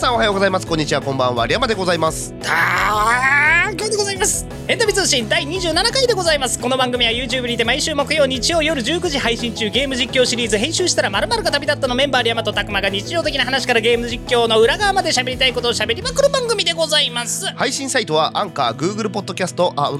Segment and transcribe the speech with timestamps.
[0.00, 0.66] さんおはようございます。
[0.66, 1.02] こんにちは。
[1.02, 1.46] こんばんは。
[1.46, 2.32] リアマでございます。
[2.40, 3.40] たー
[3.80, 19.98] くでございますエンタメ通信第27回でございますこの番組は YouTube にて毎週木曜日曜夜19時配信中ゲーム実況シリーズ編集したら〇〇が旅立ったのメンバーリアマとタクマが日常的な話からゲーム実況の裏側まで喋りたいことを喋りまくる番組でございます配信サイトはアンカー Google ポッドキャストあ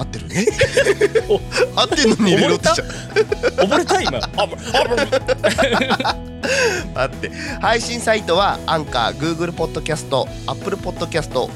[0.00, 0.46] 合ってるね。
[1.76, 2.84] 合ってんのに入れろってしちゃ
[3.64, 4.00] 溺れた？
[4.00, 4.20] 今。
[6.94, 7.30] あって。
[7.60, 11.50] 配信サイトはアンカー Google ポッドキャスト Apple ポッドキャスト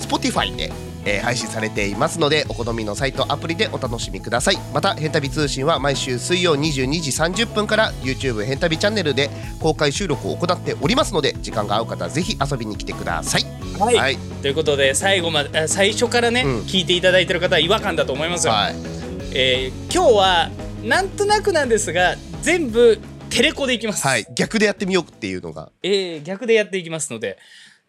[0.00, 0.72] Spotify で、
[1.04, 4.58] えー配信されていますのでお好みのサイトアプリでお楽しみください。
[4.74, 9.30] また「ヘンタビ通信」は毎週水曜22時30分から YouTube ヘンタビチャンネルで
[9.60, 13.46] 公開収録を行っておりますので時間が合う方はぜひ遊びに来てください
[13.80, 14.16] はい、はい。
[14.42, 16.58] ということで最後まであ最初からね、うん。
[16.60, 18.74] 聞いていただいてる方は違和感だと思いますよ、はい。
[19.34, 20.50] えー今日は
[20.84, 22.98] なんとなくなんですが全部
[23.30, 24.26] テレコでいきます、はい。
[24.34, 25.70] 逆でやってみようっていうのが。
[25.82, 27.38] えー逆でやっていきますので。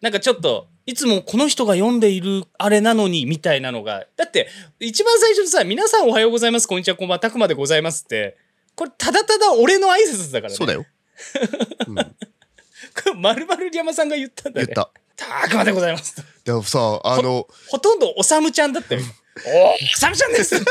[0.00, 4.04] なんかちょっといつもこの人が読んでいるあれなのにみたいなのが。
[4.16, 4.48] だって
[4.80, 8.36] 一番最初にさ「皆さんおはようございますこんにちはこんばんはたくまでございます」って。
[8.74, 10.56] これただただ俺の挨拶だからね。
[10.56, 10.86] そうだよ、
[11.86, 11.96] うん、
[13.16, 14.66] まるまる山さんが言ったんだね。
[14.66, 14.90] 言った。
[15.16, 16.16] たくまでございます。
[16.44, 19.02] でもさあのほとんどおさむちゃんだったよ
[19.46, 20.66] おおさむちゃんですって。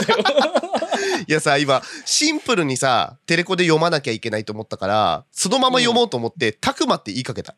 [1.28, 7.56] いやさ今シンプルにさテレコで読まなきゃいけないと思ったからそのまま読もうと思って「たくま」って言いかけた。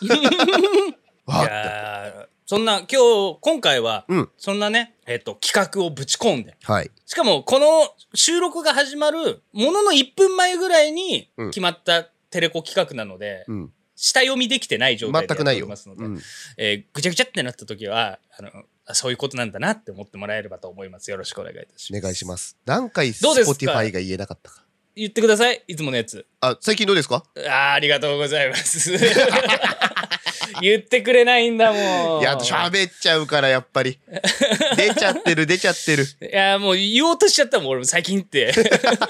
[0.00, 0.08] い
[1.26, 1.52] わーって。
[1.52, 4.30] やーそんな今日今回は、うん。
[4.36, 6.56] そんなねえっ、と企画をぶち込んで。
[6.64, 6.90] はい。
[7.06, 11.50] しかもこの収録が始まるものの1分前ぐらいにうん。
[11.50, 16.20] 決まったテレコ企画なので、うん下読みできてない状態でやっておりますので、うん。
[16.56, 18.48] えーぐちゃぐちゃってなった時はあの
[18.86, 21.10] あそういうことなんだなって思ってもらえればと思います。
[21.10, 22.00] よろしくお願いいたします。
[22.00, 22.56] お願いします。
[22.64, 24.64] 何回 Spotify が言えなかったか。
[24.96, 25.62] 言ってください。
[25.68, 26.26] いつものやつ。
[26.40, 27.24] あ最近どうですか？
[27.36, 28.90] あーありがとうございます
[30.60, 32.20] 言ってくれないんだもん。
[32.20, 33.98] いや喋っちゃうからやっぱり。
[34.76, 36.04] 出ちゃってる出ちゃってる。
[36.04, 38.52] いやもう言おうとしちゃったもん俺も最近って。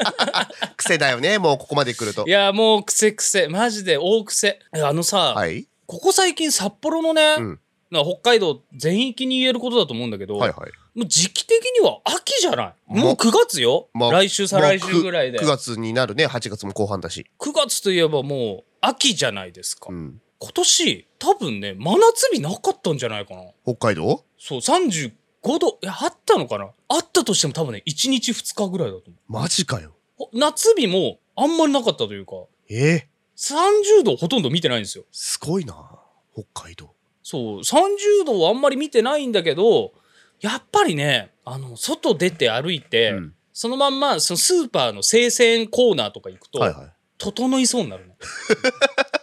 [0.76, 2.24] 癖だよねもうここまで来ると。
[2.26, 3.48] いやもう癖癖。
[3.48, 4.60] マジで大癖。
[4.74, 5.66] えあのさ、はい。
[5.86, 7.60] ここ最近札幌のね、うん。
[7.90, 10.70] な北海道全域に言えることだと思うんだけど、はいはい。
[10.98, 12.74] もう時期的には秋じゃない。
[12.88, 17.26] まもう9月よ、まあ来週再来週ぐらいで、まあく 9, 月になるね8月も後半だし。
[17.38, 23.42] 9月といえばもう秋じゃないですか、うん今年多分ね真夏日なかったんじゃないかな。
[23.64, 24.24] 北海道？
[24.38, 25.12] そう35
[25.58, 26.70] 度いやあったのかな？
[26.88, 29.92] あったとしても多分ね1日2日ぐらいだとマジかよ。
[30.16, 32.32] 思う夏日もあんまりなかったというか。
[32.70, 33.06] え？
[33.36, 33.54] ー、
[34.00, 35.04] 30度ほとんど見てないんですよ。
[35.12, 35.74] すごいな
[36.34, 36.94] 北海道。
[37.22, 39.92] そう30度はあんまり見てないんだけど
[40.40, 43.34] やっぱりねあの外出て歩いて、うん。
[43.52, 46.92] そのまんまそのスーパーの生鮮コーナーとか行くと、はいはい。
[47.18, 48.14] 整いそうになるの。
[48.14, 48.20] で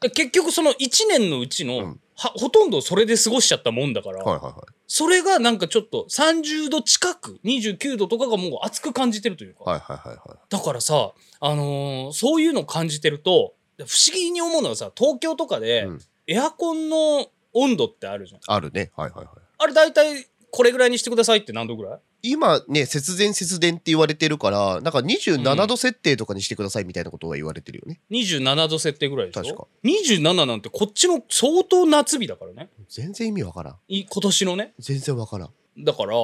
[0.00, 2.00] 結局その1年のうちの、うん。
[2.18, 4.54] はほとんどそれで過ごしちゃったもんだから、はいはいはい。
[4.86, 10.38] それがなんかちょっと30度近く29度とかがもう暑く感じてるというか、はいはいはいはい。
[10.48, 16.00] だからさ、あのーそういうの感じてると不思議に思うのはさ東京とかで、うん。
[16.26, 18.40] エアコンの温度ってあるじゃん。
[18.46, 18.92] あるね。
[18.96, 19.36] はいはいはい。
[19.58, 22.00] あれ大体これぐらいにしてくださいって何度ぐらい？
[22.22, 29.42] 今ね節電節電って言われてるからなんか27度設定とかにしてくださいみたいなことが言われてるよね、27度設定ぐらいでしょ？
[29.42, 29.66] 確か。
[29.84, 32.68] 27なんてこっちの相当夏日だからね。
[32.88, 33.76] 全然意味わからん。
[33.88, 34.72] い今年のね。
[34.78, 35.50] 全然わからん。
[35.78, 36.14] だから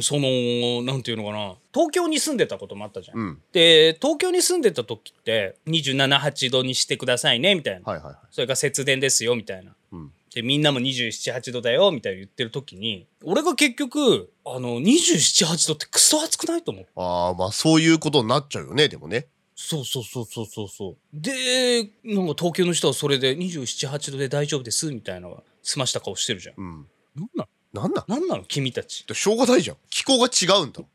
[0.00, 1.56] そのなんていうのかな。
[1.74, 3.42] 東京に住んでたこともあったじゃん、うん。
[3.52, 8.16] で東京に住んでた時って278度にしてくださいねみたいな、はいはいはい。
[8.30, 9.74] それが節電ですよみたいな。
[9.92, 16.86] うんでみんなも278度だよみたいな言ってる時に俺が結局あの278度ってクソ暑くないと思う。
[16.96, 19.26] ああまあそういうことになっちゃうよねでもね。
[19.56, 20.96] そうそうそうそうそうそう。
[21.12, 25.28] でなんか東京の人はそれで278度で大丈夫ですみたいな
[25.62, 26.54] 済ました顔してるじゃん。
[26.56, 26.86] うん。
[27.16, 28.20] なんななんなんの？
[28.20, 28.44] なんなの？
[28.44, 29.04] 君たち。
[29.12, 29.76] しょうがないじゃん。
[29.90, 30.88] 気候が違うんだも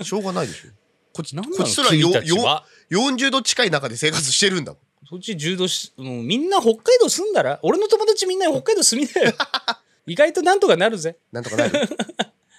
[0.00, 0.04] ん。
[0.04, 0.70] しょうがないでしょ。
[1.12, 1.56] こっち なんなの？
[1.56, 2.64] こっちすらよ君たちは？
[2.90, 9.32] よ40度近い中で生活してるんだもんそっち10度しもうみんな北海道住んだら俺の友達みんな北海道住みなよ。
[10.06, 11.16] 意外となんとかなるぜ。
[11.32, 11.72] なんとかなる。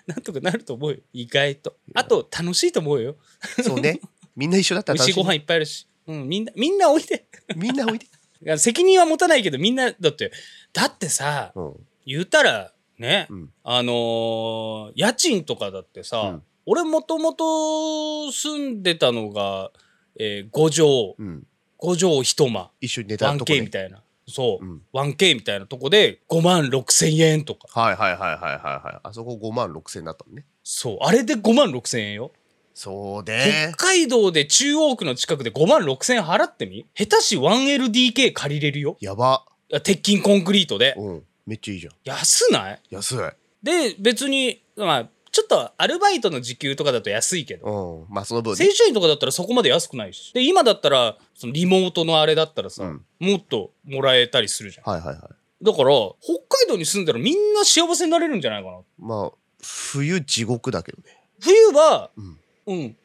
[0.06, 0.98] なんとかなると思うよ。
[1.14, 1.78] 意外と。
[1.94, 3.16] あと楽しいと思うよ。
[3.64, 4.00] そうね。
[4.36, 7.26] みんな一緒だったら楽しい美味しいご飯いっぱいあるし、うん、みんなみんなおいで。
[7.56, 8.00] みんなおい
[8.42, 10.32] で、責任は持たないけどみんなだって。
[10.74, 11.88] だってさうん。
[12.06, 13.54] 言うたらね、うん。
[13.64, 16.44] あのー家賃とかだってさ、うん。
[16.66, 19.72] 俺もともと住んでたのが、
[20.20, 21.48] えー、5畳うん、
[21.80, 22.72] 5畳一間。
[22.82, 24.02] 一緒に寝たとこ 1K みねたいな。
[24.28, 24.82] そう、うん。
[24.94, 27.68] 1K みたいなとこで5万6千円とか。
[27.80, 29.00] はいはいはいはいはいはい。
[29.04, 30.46] あそこ5万6千だったのね。
[30.64, 30.98] そう。
[31.02, 32.32] あれで5万6千円よ、
[32.74, 36.86] そうね北海道で中央区の近くで5万6千円払ってみ？
[36.94, 38.98] 下手し 1LDK 借りれるよ。
[39.00, 39.46] やば。
[39.70, 40.94] や鉄筋コンクリートで。
[40.98, 41.24] うん。
[41.46, 41.94] めっちゃいいじゃん。
[42.04, 42.82] 安ない？
[42.90, 43.18] 安い。
[43.64, 48.07] で別にまあちょっとアルバイトの時給とかだと安いけど。
[48.07, 48.13] うん。
[48.16, 48.56] まあその分ね。
[48.56, 50.34] 正社員とかだったらそこまで安くないし。
[50.34, 53.06] で今だったらそのリモートのあれだったらさ、うん。
[53.19, 54.92] もっともらえたりするじゃん。
[54.92, 55.30] はいはいは
[55.62, 55.63] い。
[55.63, 55.92] だから
[56.22, 58.78] 北海道に住んだらみんな幸せになれるんじゃないかな。
[58.98, 59.31] まあ
[59.62, 61.04] 冬地獄だけどね。
[61.40, 62.40] 冬はうん。
[62.66, 62.95] うん。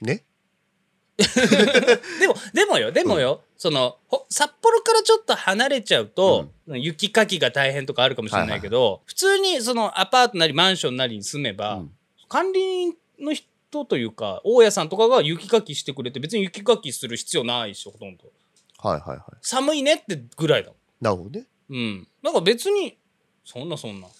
[0.00, 0.22] ね
[1.16, 11.90] でもでもよでもよ、そのほ札幌からちょっと離れちゃうと、雪かきが大変とかあるかもしれないけど、普通にそのアパートなりマンションなりに住めば、うん。
[12.28, 18.24] 管理人の人というか大家さんとかが雪かきしてくれて別に雪かきする必要ないしほとんど。
[18.78, 19.20] はいはいはい。
[19.40, 21.46] 寒いねってぐらいだなるほどね。
[21.70, 22.08] うん。
[22.22, 22.98] だから別に
[23.44, 24.08] そんなそんな。
[24.08, 24.10] へ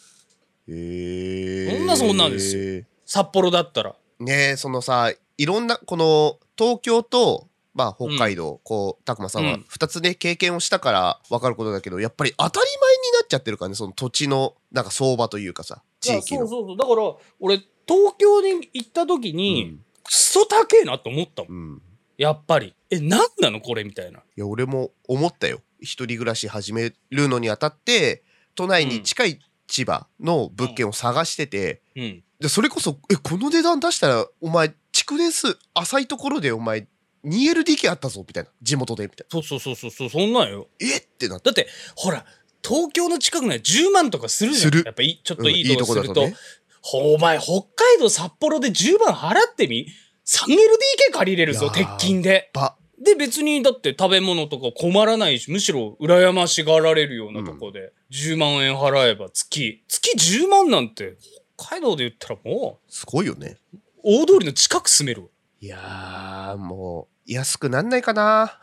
[0.68, 2.84] えそんなそんなんですよ。
[3.04, 3.94] 札幌だったら。
[4.20, 9.66] ねえそのさいろんなこの東京とまあ北海道、こう拓磨さんはうん。
[9.68, 16.46] 2つね経験をしたから分かることだけどやっぱり当たり前になっちゃってるからねその土地のなんか相場というかさ地域の。
[16.46, 16.76] そうそうそう。
[16.76, 19.84] だから俺東京に行った時に、うん。
[20.04, 21.52] クソ高えなと思ったもん。
[21.52, 21.82] うん。
[22.16, 22.74] やっぱり。
[22.90, 23.60] え何なの？
[23.60, 24.20] これみたいな。
[24.20, 25.60] いや俺も思ったよ。
[25.80, 28.22] 一人暮らし始めるのにあたって
[28.54, 32.22] 都内に近い千葉の物件を探してて、うん。
[32.38, 36.86] でそれこそえこの値段出したらお前築年数浅いところでお前
[37.26, 38.50] 2LDK あったぞみたいな。
[38.62, 40.68] 地元でみたいそうそうそうそうそうそんなんよ。
[40.80, 41.00] なえっ？
[41.18, 41.50] てなって。
[41.50, 42.24] だってほら
[42.66, 44.72] 東京の近くには10万とかするじゃん。
[44.72, 44.82] する。
[44.86, 46.36] やっぱいいちょっといいうんいいととこすると,、こだとね
[46.80, 49.86] ほお前北海道札幌で10万払ってみ
[50.26, 52.50] ？3LDK 借りれるぞ鉄筋で。
[52.54, 59.82] ばで別にだって食べ物とか困らないしむしろ羨ましがられるようなとこで、10万円払えば月。
[59.88, 61.16] 月10万なんて
[61.56, 63.58] 北海道で言ったらもすごいよね。
[63.74, 65.28] う大通りの近く住めるわ
[65.60, 68.60] いやーもう安くなんないかな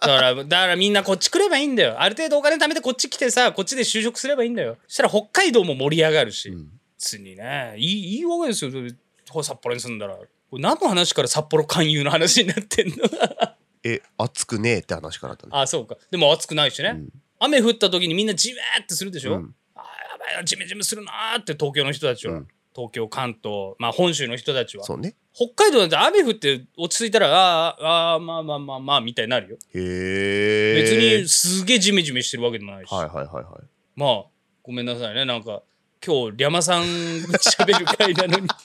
[0.00, 2.00] だから、だからみんなこっち来ればいいんだよ。
[2.00, 4.76] ある程度お金貯めてこっち来てさ、こっちで就職すればいいんだよ。
[4.86, 6.50] そしたら北海道も盛り上がるし。
[6.50, 8.70] うん別にね、いい、いいわけですよ。
[9.42, 10.16] 札幌に住んだら。
[10.52, 12.96] 何の話から札幌勧誘の話になってんの？
[13.84, 15.96] え暑くねえって話からだねあ、そうか。
[16.10, 16.90] でも暑くないしね。
[16.90, 17.08] うん
[17.38, 22.34] 雨降った時にみんなジメーってするでしょ、うんあやばいな、ジメジメするなーって東京の人たちは。
[22.34, 24.84] うん東京、関東、まあ本州の人たちは。
[24.84, 25.14] そうね。
[25.32, 29.56] 北海道なんて雨降って落ち着いたら、あーあー、まあまあまあまあ、みたいになるよ。
[29.74, 32.92] へえ別にすげえジメジメしてるわけでもないし。
[32.92, 33.44] はいはいはいはい。
[33.96, 34.24] まあ
[34.62, 35.24] ごめんなさいね。
[35.24, 35.62] なんか
[36.04, 38.48] 今日リャマさん喋る回なのに。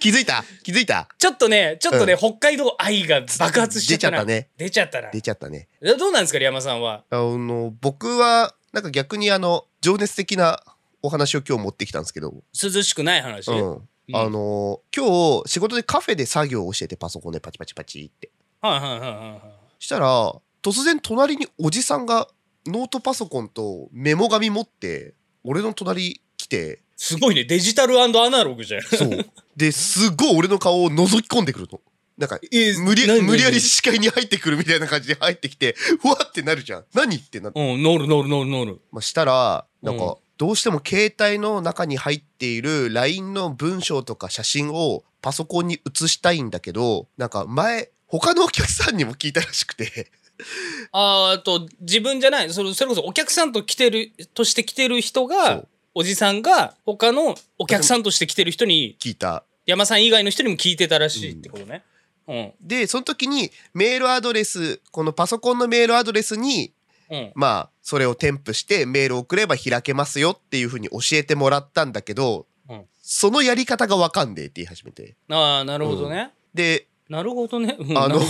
[0.00, 0.42] 気づいた？
[0.64, 1.08] 気づいた？
[1.16, 2.18] ちょっとねちょっとね、うん。
[2.18, 4.24] 北海道愛が爆発しちゃったな。
[4.24, 4.50] 出ちゃったね。
[4.58, 5.10] 出ちゃったな。
[5.10, 5.68] 出ちゃったね。
[5.80, 7.04] えどうなんですかリャマさんは？
[7.10, 10.60] あの僕はなんか逆にあの情熱的な
[11.02, 12.32] お話を今日持ってきたんですけど、
[12.62, 13.72] 涼しくない話、うん。
[13.74, 14.16] うん。
[14.16, 18.30] あの今日仕事でカフェで作業をしててパソコンでパチパチパチって。
[18.60, 19.40] はいはいはいはいはい。
[19.78, 22.28] したら突然隣におじさんが
[22.66, 25.14] ノートパソコンとメモ紙持って
[25.44, 26.82] 俺の隣来て。
[26.96, 27.44] すごいね。
[27.44, 28.82] デジタルアナログじゃん。
[28.82, 29.26] そう。
[29.56, 31.80] ですっごい俺の顔を覗き込んでくるの。
[32.16, 36.84] なんかえ無理何無理やり視界に入ってくるみたいな感じで入ってきてふわってなるじゃん。
[36.94, 37.60] 何ってなって。
[37.60, 38.80] うん乗る乗る乗る乗る。
[38.92, 40.00] まあ、したらなんうん。
[40.00, 50.10] かどうしても携帯の中に入っている LINE の文章とか写真をパソコンに写したいんだけどなんか前他のお客さんにも聞いたらしくて
[50.90, 61.84] あーあと自分じゃないそれそれこそお客さんと来てるとして来てる人そがうおじさんが他のお客さんとして来てる人に聞いた山さん以外の人にも聞いてたらしいってことね。
[62.26, 62.52] うん。
[62.60, 66.72] でその時にメールアドレスこのパソコンのメールアドレスに
[67.08, 67.32] うん。
[67.36, 76.30] まあそれを添付してメールを送れば開けますよっていうふうに教えてもらったんだけど、うんそのやり方がわかんねえって言い始めてああ、なるほどね。
[76.54, 77.76] でなるほどね。
[77.78, 78.20] うんあの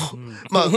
[0.51, 0.69] まあ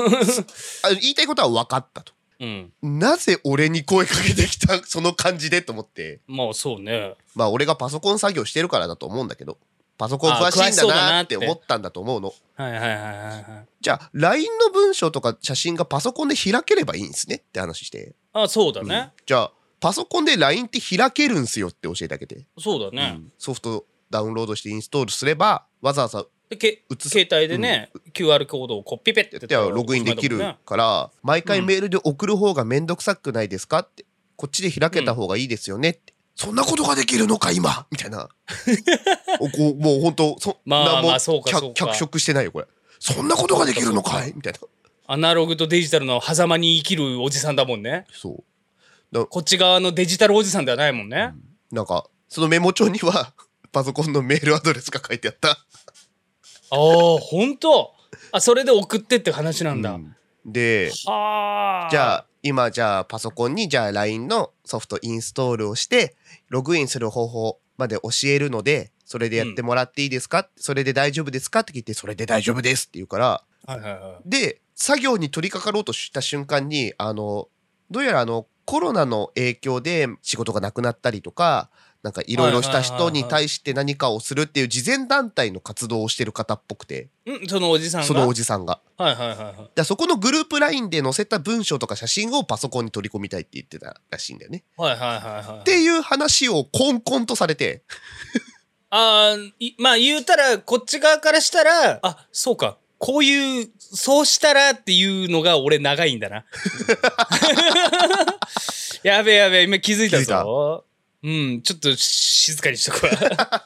[1.02, 2.12] 言いたいことは分かったと。
[2.40, 2.74] うん。
[2.84, 7.16] なぜ俺に声かけてきたその感じでと思ってまあそうね。
[7.36, 9.58] まあ俺がパソコン作業してるからだと思うんだけど
[9.98, 12.34] パソコン詳しいんだなってて思ったんだと思うの。
[12.56, 13.68] はいはいはいはいはい。
[13.82, 18.88] じゃあ LINE の文章とか写真がパソコンで開ければいいんですねって話して、あそうだうん。
[18.88, 19.12] ね。
[19.26, 23.14] じゃあパソコンで LINE って開けるんすよって教えてあげて、そうだね。
[23.18, 23.32] うん。
[23.38, 26.84] ソフトダウンロードしてインストールすればわざわざ携
[27.32, 34.06] 帯でね、QR コードをこうピペってってログインできるから毎回メールで送る方がめんどくさくないですかって。
[34.38, 37.88] こっちで開けた方がいいですよねって、そんなことができるのか今？
[37.92, 38.28] みたいな。
[39.40, 42.68] おこうもう本当そまあもまあそうか脚色してないよこれ。
[43.00, 44.34] そんなことができるのかい？
[44.36, 44.60] みたいな。
[45.08, 48.06] アナログとデジタルの狭間に生きるおじさんだもんね。
[48.12, 48.44] そ
[49.14, 49.28] う。
[49.28, 51.34] こっち側のデジタルおじさんではないもんね。
[51.72, 53.34] なんかそのメモ帳には
[53.72, 55.50] パソコンのメールアドレスが書いてあった。
[55.52, 55.56] あ
[56.72, 56.78] あ、
[57.20, 57.94] ほんと
[58.32, 59.92] あ、それで送ってって話なんだ。
[59.92, 60.16] うん。
[60.46, 61.90] ではあ。
[61.90, 66.16] じゃあ今じゃあパソコンにじゃあ LINE のソフトインストールをして
[66.50, 71.62] ログインする方法まで教えるのでそれでやってもらっていいですか、それで大丈夫ですか？
[71.62, 73.44] って聞いてそれで大丈夫ですって言うから。
[73.66, 77.48] はいはいはで作業に取り掛かろうとした瞬間にあの
[77.90, 81.72] どうやらあのコロナの影響で仕事がなくなったりとか
[82.06, 88.08] なんかいろいろした人に対して何かをするっていう慈善団体の活動をしてる方っぽくてん、そのおじさんが？
[88.08, 88.80] そのおじさんが。
[88.96, 89.56] はいはいはいはい。
[89.74, 94.64] でそこのグループ LINE で載せた文章とか写真をパソコンに取り込みたいって言ってたらしいんだよね。
[94.78, 95.60] はいはいはいはい。
[95.62, 97.82] っていう話をコンコンとされて
[98.92, 102.78] ああ、いまあ言うたら、こっち側からしたら、あ、そうか。
[102.98, 106.46] こういう、そうしたらっていうのが俺長いんだな。
[109.04, 110.86] やべえやべえ、今気づいたぞ。
[111.26, 113.12] うん、ちょっと静かにしとくわ。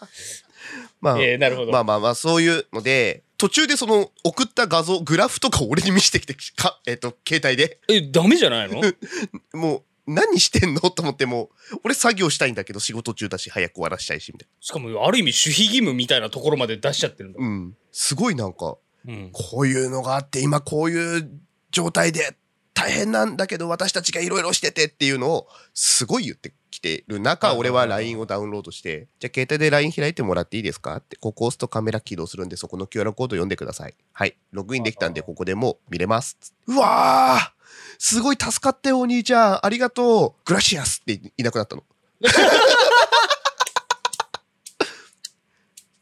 [1.02, 1.72] まあ、えー、なるほど。
[1.72, 8.82] まあまあまあそういうので途中でその送った画像グラフとかを俺に見せてきてか、 えっと携帯でえ、ダメじゃないの？
[9.54, 10.82] もう何してんの？
[10.90, 17.46] と思ってもう俺作業したいんだけど仕事中だし早く終わらしたいしみたいしかも、ある意味守秘義務みたいなところまで出しちゃってるんだな。
[17.46, 19.30] うんすごいなんかうん。
[19.32, 21.30] こういうのがあって今こういう
[21.72, 22.36] 状態で
[22.80, 30.96] 大変なんだけど私たちがいろいろしててっていうのをすごい言ってきてる中はい俺は LINE をダウンロードしてじゃあ携帯で LINE 開いてもらっていいですか？
[30.98, 33.96] ってここ押すとカメラ起動するんでそこの QR コード読んでください。
[34.14, 34.38] はい。
[34.52, 36.38] ログインできたんでここでもう見れます。
[36.68, 37.50] うわー
[37.98, 39.66] すごい助かったよお兄ちゃん。
[39.66, 40.42] ありがとう。
[40.46, 41.84] グラシアスっていなくなったの。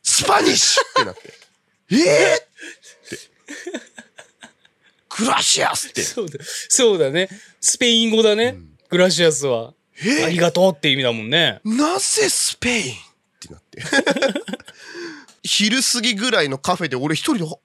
[0.04, 1.34] Spanish ってなって。
[1.92, 2.40] えー、っ
[3.10, 3.18] て
[5.20, 7.30] gracias ってそうだ、そうだね。
[7.60, 8.52] スペイン語だね。
[8.52, 9.74] ん gracias は。
[10.06, 10.26] え？
[10.26, 11.60] ありがとうって意味だもんね。
[11.64, 12.96] なぜスペインっ
[13.40, 13.82] てなって。
[15.44, 17.58] 昼過ぎぐらいのカフェで俺一人で、はは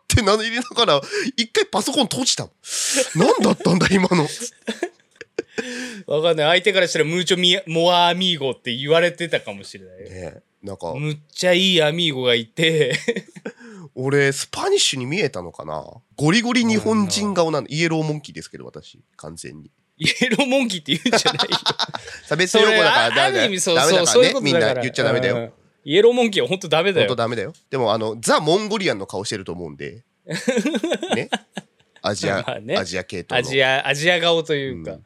[0.00, 1.00] ってなりながら、
[1.36, 2.50] 一回パソコン閉じたの。
[3.16, 4.28] 何だったんだ今の。
[6.06, 6.46] わかんない。
[6.58, 9.98] 相手からしたら mucho mi amor amigo って言われてたかもしれない。
[9.98, 12.98] ねえなんか、むっちゃいい amigo がいて、
[13.94, 15.84] 俺、スパニッシュに見えたのかな？
[16.16, 17.66] ゴリゴリ日本人顔なの。
[17.68, 19.00] イエローモンキーですけど、私。
[19.16, 19.70] 完全に。
[19.98, 21.56] イエローモンキーって言うんじゃないよ。
[22.26, 23.26] 差別用語だからあダメだよ。
[23.26, 24.12] ある意味そうダメだからね。
[24.12, 25.36] そういうことみんだからな言っちゃダメだよ。
[25.36, 25.52] うん
[25.86, 27.08] イエローモンキーは本当ダメだよ。
[27.08, 27.52] 本当ダメだよ。
[27.68, 30.02] でも、あの、ザ・モンゴリアンの顔してると思うんで。
[31.14, 31.28] ね？
[32.00, 33.46] アジア、まあねアジア系統の。
[33.46, 34.98] アジア、アジア顔というか。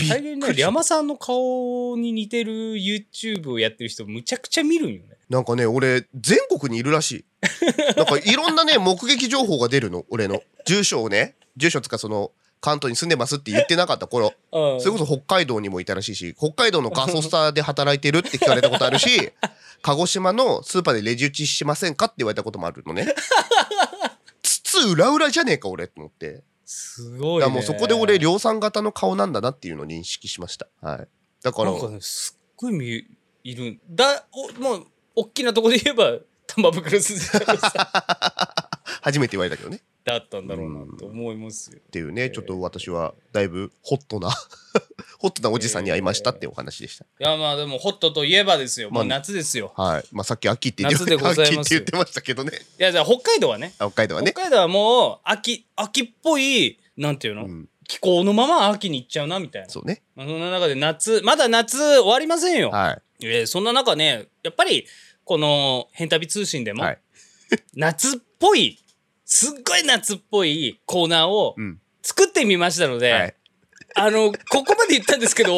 [0.00, 5.16] 最近ね、リャマさんの顔に似てる YouTube をやってる人むちゃくちゃ見るんよね。
[5.28, 7.24] なんかね、俺、全国にいるらしい。
[7.96, 10.42] なんかいろんなね、目撃情報が出るの、俺の。
[10.64, 19.32] 住所をね、住所つかその、関東に住んでますって言ってなかった頃、うんそれこそ北海道にもいたらしいし、北海道のガソスタで働いてるって聞かれたことあるし、
[19.82, 23.06] 鹿児島のスーパーでレジ打ちしませんかって言われたこともあるのね。
[24.42, 26.42] つつ裏裏じゃねえか、俺と思って。
[26.70, 27.46] すごい、ね。
[27.46, 30.68] だもうそこで俺、量産型の顔なんだなっていうのを認識しました。
[30.82, 31.08] はい。
[31.42, 33.06] だから、なんかね、すっごい見
[33.42, 33.80] いる。
[33.88, 36.18] だ、おもう、大きなとこで言えば、
[36.56, 38.68] 玉袋筋太郎さん
[39.02, 39.80] 初めて言われたけどね。
[40.04, 41.78] だったんだろうなと思いますよ。
[41.78, 44.30] っていうね、ちょっと私はだいぶホットな
[45.18, 47.04] ホットなおじさんに会いましたってお話でした。
[47.04, 48.90] いや、まあでも、ホットといえばですよ。
[48.90, 49.72] もうまあ夏ですよ。
[49.76, 50.04] はい。
[50.12, 52.52] まあさっき秋って言って夏でございます秋って言ってましたけどね。
[52.78, 53.74] いや、じゃあ北海道はね。
[53.78, 54.32] あ北海道はね。
[54.32, 59.68] 北海道はもう、秋、秋っぽい、なんていうの、うん、気候のまま秋に行っちゃうな、みたいな。
[59.68, 60.02] そうね。
[60.14, 62.70] まあそんな中で夏、まだ夏終わりませんよ。
[62.70, 64.86] はえーそんな中ね、やっぱり、
[65.28, 66.74] この、変旅通信でい。
[66.74, 66.98] も、はい。
[67.74, 68.82] 夏っぽい、
[69.26, 71.78] すっごい夏っぽいコーナーをうん。
[72.02, 73.34] 作ってみましたので、はい。
[73.94, 75.54] あの、ここまで言ったんですけど、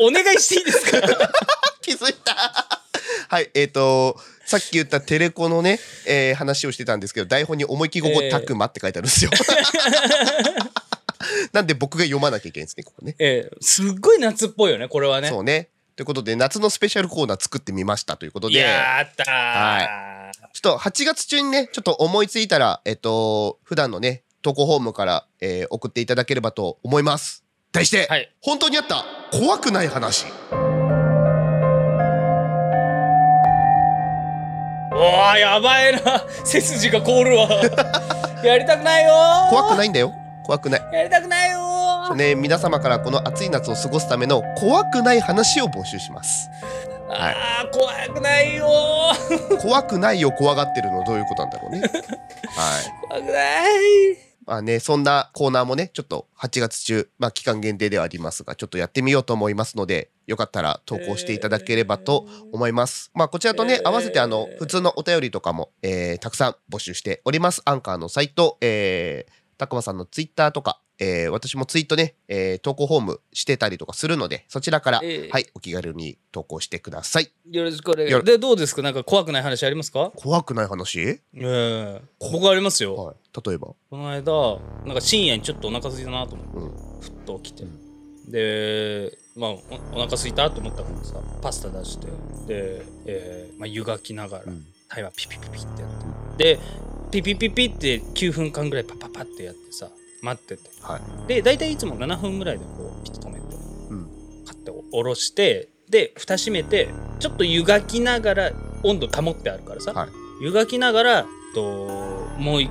[0.00, 1.00] お 願いしていいですか？
[1.82, 2.80] 気づいた
[3.28, 3.50] はい。
[3.54, 9.30] えっ、と、さっき言ったテレコのね、えー話をしてたんですけど、台本に思いっきりこたくまって書いてあるんですよ。
[11.52, 13.16] なんで僕が読まなきゃいけないんですね、ここね。
[13.18, 15.28] えーすっごい夏っぽいよね、これはね。
[15.28, 15.70] そうね。
[15.96, 18.58] ということで、夏のスペシャルコーナー作ってみましたということで。
[18.58, 27.44] やったー、はちょっと8月中にね、ちょっと思いついたら、えっと、普段のね、投稿フォームから、えー送っていただければと思います。
[27.70, 30.26] 題して、はい本当にあった怖くない話。
[34.92, 36.24] おー、やばいな。
[36.44, 37.48] 背筋が凍るわ。
[38.44, 39.50] やりたくないよー。
[39.50, 40.12] 怖くないんだよ。
[40.44, 40.80] 怖くない。
[40.92, 42.14] やりたくないよー。
[42.14, 46.48] ね、皆様からこの暑い夏を過ごすための怖くない話を募集します。
[47.08, 47.34] はい
[47.72, 49.60] 怖くないよー。
[49.60, 51.80] 怖くないを 怖がってるのどういうことなんだろうね。
[51.80, 51.90] はい。
[53.08, 54.34] 怖くない。
[54.46, 63.10] まあね、そんなコーナーもね、ちょっと8月中、まあ期間限定ではありますが、ちょっとやってみようと思いますので、よかったら投稿していただければと思います。
[63.14, 67.62] まあこちらとね、合わせてあの、普通のお便りとかも、えーたくさん募集しております。
[67.64, 75.30] アンカーのサイト、えー、たくまさんのツイッターとか、えー私もツイートね、えー投稿フォームしてたりとかするので、そちらから、ええ。
[75.30, 77.32] はい、お気軽に投稿してください。
[77.50, 78.10] よろしくお願い。
[78.10, 78.82] よろでどうですか？
[78.82, 80.12] なんか怖くない話ありますか？
[80.14, 81.00] 怖くない話？
[81.00, 82.00] ええ。
[82.20, 82.94] 僕ありますよ。
[82.94, 83.16] はい。
[83.44, 83.74] 例えば？
[83.90, 87.00] この間なんか深夜にちょっとお腹空いたなと思ってうん。
[87.00, 88.30] ふっと起きて、うん。
[88.30, 89.60] でまあおお
[89.96, 92.06] 腹空いたと思ったからさパスタ出して。
[92.46, 94.64] で、えーまあ、湯がきながら、うん。
[94.88, 96.56] タイマーピピピピってやって。
[96.56, 96.60] で
[97.10, 99.88] ピピピピって9分間ぐらいパパパってやってさ
[100.22, 101.28] 待っててはい。
[101.28, 103.56] で大体いつも7分ぐらいでこうピッと止めて
[103.90, 104.08] うん。
[104.46, 106.88] 買って下ろしてで蓋閉めて
[107.20, 110.08] ちょっと湯がきながら温度保ってあるからさ、はい
[110.40, 111.86] 湯がきながらと
[112.38, 112.62] もう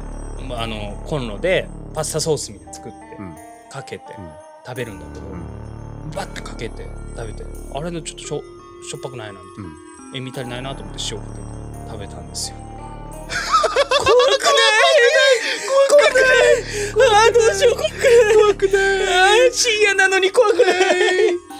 [0.53, 3.35] ああのコンロでパスタソースみたいなの作って、うん。
[3.71, 4.29] かけてうん。
[4.65, 5.35] 食べるんだけど、う
[6.07, 6.11] ん。
[6.11, 6.85] バッてかけて
[7.15, 8.43] 食べてあれのちょっとしょ
[8.89, 10.15] しょっぱくないなみたいなうん。
[10.15, 11.39] 塩味足りないなと思って塩かけて
[11.89, 12.57] 食べたんですよ
[16.53, 21.53] あーどうしよう怖くない怖くない深夜なのに怖くない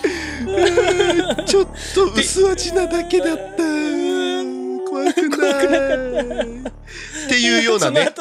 [1.45, 3.63] ちょっと薄味なだけだった。
[4.89, 6.63] 怖くない。
[7.25, 8.13] っていうようなね。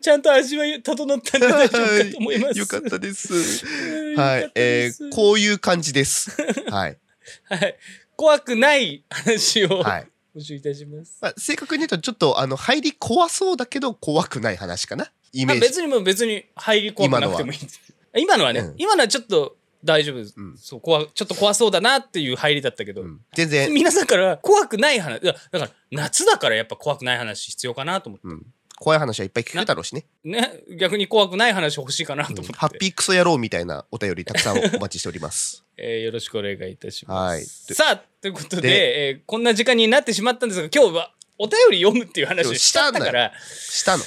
[0.00, 2.58] ちゃんと味は整ったんで大丈夫かと思います。
[2.58, 3.64] よかったです。
[3.76, 6.36] うんはいえー、こういう感じです。
[6.70, 6.98] はい。
[7.44, 7.76] はい。
[8.16, 10.08] 怖くない話をはい。
[10.36, 11.18] 募集いたします。
[11.20, 15.10] まあ、正確に言うと、ちょっと、あの、入り怖そうだけど、怖くない話かな。
[15.32, 15.66] イメージ。
[15.66, 17.80] あ別にもう別に入り怖くなくてもいいです。
[18.16, 20.34] 今のはね、うん今のはちょっと大丈夫です。
[20.36, 28.46] うんそう怖ちょっと怖そうだなっていう入りだったけど、うん全然、皆さんから怖くない話いやだから夏だからやっぱ怖くない話必要かなと思ってうん。
[28.80, 30.04] 怖い話はいっぱい聞けるだろうしね。
[30.22, 35.64] ね逆に怖くない話欲しいかなと思って、ハッピークソ野郎みたいなお便りたくさんお待ちしております。
[35.76, 37.34] えーよろしくお願いいたします。
[37.34, 37.44] はい
[37.74, 44.04] さあということででえーこんな時間になってしまったんですが今日はお便り読むっていう話をしたからしたの。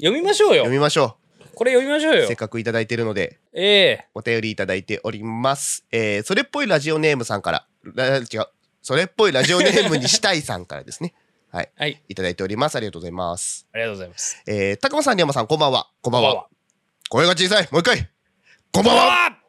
[0.00, 1.18] 読みましょうよ読みましょ
[1.54, 2.16] これ読みましょうう。
[2.20, 5.84] よせっかくいただいているので、ええお便りいただいております。
[5.92, 8.26] えー、それっぽいラジオネームさんから、ら違う、
[8.80, 11.12] それっぽいラジオネームにしたいさんからですね。
[11.52, 11.70] はい。
[11.76, 12.76] はいいただいております。
[12.76, 13.66] ありがとうございます。
[13.74, 15.90] ありがとうございますえー、たくまさん、りやまさん、こんばんは。
[16.00, 16.46] こんばんは。
[17.10, 17.68] 声が小さい。
[17.70, 18.08] もう一回。
[18.72, 19.39] こんばんは。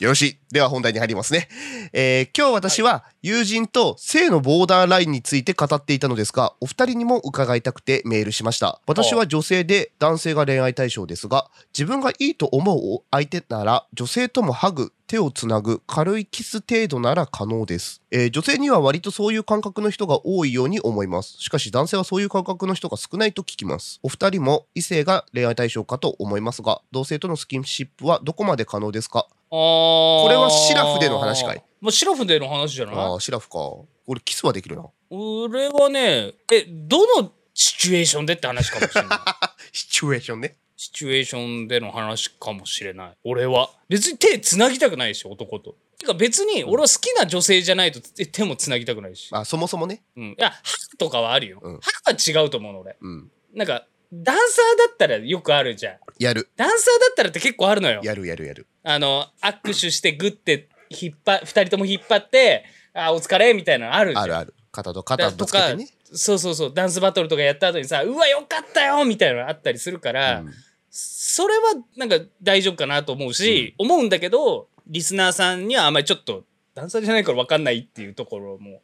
[0.00, 0.38] よろしい。
[0.50, 1.48] では本題に入りますね。
[1.92, 8.80] えー今日私は友人と性のボーダーラインについて語っていたのですが、お二人にも伺いたくてメールしました。
[8.86, 18.02] 私は女性で男性が恋愛対象ですが、自分がいいと思う相手なら女性ともハグ、手をつなぐ、軽いキス程度なら可能です。
[18.10, 21.36] えー女性には割とそういう感覚の人が多いように思います。
[21.38, 24.00] しかし男性はそういう感覚の人が少ないと聞きます。
[24.02, 29.26] お二人も異性が恋愛対象かと思いますが、同性とのスキンシップはどこまで可能ですか？
[29.54, 31.62] ここれはシラフでの話かい？
[31.80, 32.94] もうシラフでの話じゃない？
[32.96, 33.58] ああ、シラフか。
[34.06, 34.86] 俺、キスはできるな。
[35.10, 39.18] 俺はねえどのシチュエーションでって話かもしれない。
[39.70, 40.56] シチュエーションね。
[40.76, 43.16] シチュエーションでの話かもしれない。
[43.22, 43.70] 俺は。
[43.88, 45.76] 別に手つなぎたくないし男と。
[45.98, 50.02] てか別に俺は好きな女性じゃないと手手もつなぎたくないし、あ、そもそもね。
[50.16, 50.58] うん、いやハ
[50.90, 51.78] グとかはあるよ、うん。
[51.80, 52.96] ハグは違うと思うの俺。
[53.00, 53.30] うん。
[53.54, 53.86] なんか
[54.22, 56.48] ダンサーだったらよくあるじゃんやる。
[56.56, 58.66] ダンサーだったらって結構あるのよやるやるやる。
[58.82, 64.54] あの握手してグッて引っ張二人とも引っ張ってあお疲れみたいなのあるじゃんあるある。
[64.70, 65.88] 肩と肩ぶつけてね。
[66.12, 70.52] そうそうそうダンスバトルとかやった後にさうわよかったよみたいなのあったりするから、うん
[70.96, 78.80] それはなんか大丈夫かなと思うし、思うんだけどリスナーさんにはあんまりちょっとダンサーじゃないから分かんないっていうところも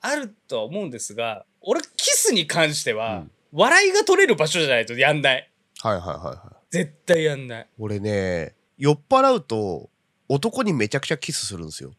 [0.00, 5.48] あるとは思うんですが俺キスに関しては、うん笑いが取れる場所じゃないとやんない
[5.80, 6.38] はいはいはいはい。
[6.70, 9.90] 絶対やんない俺ね、酔っ払うと、
[10.28, 11.92] 男にめちゃくちゃキスするんですよ。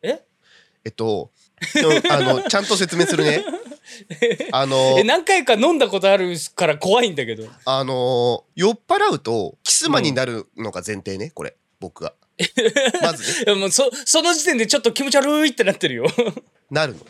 [0.00, 0.22] え？
[0.84, 1.30] えっと、
[1.76, 3.44] うんあの、ちゃんと説明するね。
[4.52, 12.14] あのえ、何回か飲んだことあるから怖いんだけどあの、酔っ払うと、キスマになるのが前提ね、これ、僕が。
[13.02, 16.06] まずね、いやもうそその時点でちょっと気持ち悪いってなってるよ
[16.70, 17.00] なるの。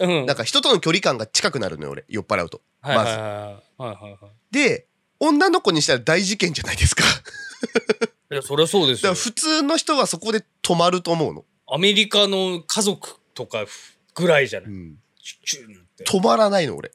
[0.00, 2.60] うんなんか人との距離感が近くなるのよ、俺、酔っ払うと。
[2.82, 2.96] まず。
[2.96, 4.86] はいはいはいはいはいはいで、
[5.20, 7.04] 女の子にしたら大事件じゃないですか。
[8.30, 11.44] いやそりゃそうですよだから普通の人はそこで止まると思うの。
[11.66, 13.66] アメリカの家族とか
[14.14, 16.90] ぐらいじゃない、うんチュッチューなんて、止まらないの、俺。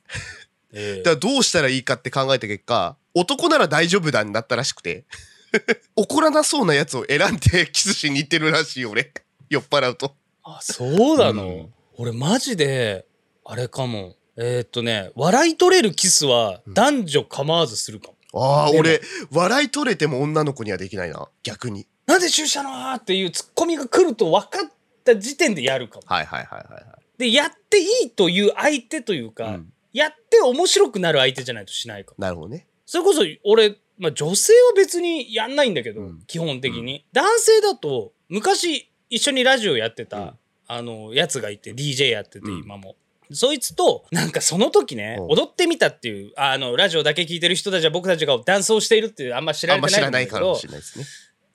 [0.74, 5.06] ええだからどうしたらいいかって考えた結果、男なら大丈夫だになったらしくて、
[5.96, 9.14] 怒らなそうなやつを選んでキスしに行ってるらしいよ、俺。
[9.50, 10.16] 酔っ払うと。
[10.44, 13.06] あそうなの、うん俺マジで
[13.46, 14.16] あれかも。
[14.36, 19.00] えーっとね笑い取れるキスは男女構わずするかも、ああ、俺、
[19.32, 21.28] 笑い取れても女の子にはできないな。
[21.44, 21.88] 逆に。
[22.08, 24.72] なんで注射のーっていうツッコミが来ると分かっ
[25.04, 26.04] た時点でやるかも。
[26.08, 26.84] はいはいはいはいはい。
[27.20, 29.74] でやっていいという相手というか、うん。
[29.94, 32.16] やって面白くなる相手じゃないとしないかも。
[32.18, 32.66] なるほどね。
[32.88, 36.24] それこそ俺まあ女性は別にやんないんだけど、うん。
[36.26, 40.32] 基本的に、男性だと昔一緒にラジオやってた、うん
[40.68, 42.60] あのやつがいて DJ やっててうん。
[42.60, 42.96] 今も、
[43.32, 45.26] そいつとなんかその時ね、うん。
[45.28, 51.06] 踊ってみたっていうあのラジオだけ聞いてる人たちは僕たちがダンスをしているっていうあんま知られてないんだけどしれないですね。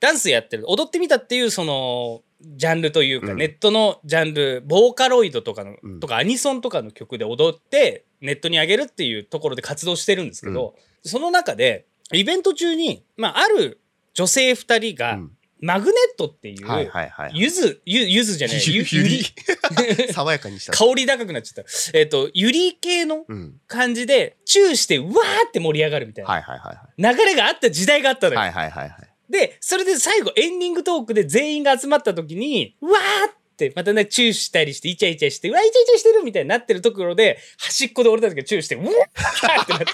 [0.01, 0.65] ダンスやってる。
[0.69, 3.39] 踊ってみたっていうそのジャンルというか、うん。
[3.39, 6.01] ネットのジャンルボーカロイドとかの、うん。
[6.01, 13.81] とかアニソンとかの曲で踊ってネットに上げるっていうところで活動してるんですけど、その中でイベント中に、まあ、ある
[14.15, 20.73] 女性2人が、うんマグネットっていう、はいはいはいゆずゆゆずじゃないゆゆゆりり爽やかにした。
[20.73, 23.55] 香り高くなっちゃったえっ、とゆり系のうん。
[23.67, 29.09] 感じでチューしてうわーって盛り上がるみたいな、はいはいはいは流れがあった時代があったのよ、いはいはいはいはい。
[29.31, 39.89] で、それで最後エンディングトークで全員が集まった時に、うわーって、またね、チューしたりして、イチャイチャして、うわ、イチャイチャしてるみたいになってるところで、端っこで俺たちがチューして、うわーってなって。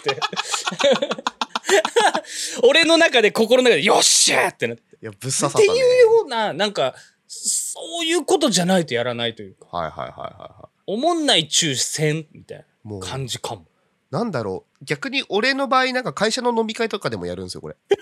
[2.63, 4.83] 俺の中で、心の中で、よっしゃーってなって。
[5.03, 5.65] いやぶっ刺さったね。
[5.65, 6.95] っていうような、なんか、
[7.27, 13.67] そういうことじゃないとやらないというか、はいはいはいはいはおもんないチューせんみたいな感じかも。
[14.11, 14.85] なんだろう。
[14.85, 17.97] 逆に俺の場合なんか会社の飲み会とかでもやるんですよこれ、 うん。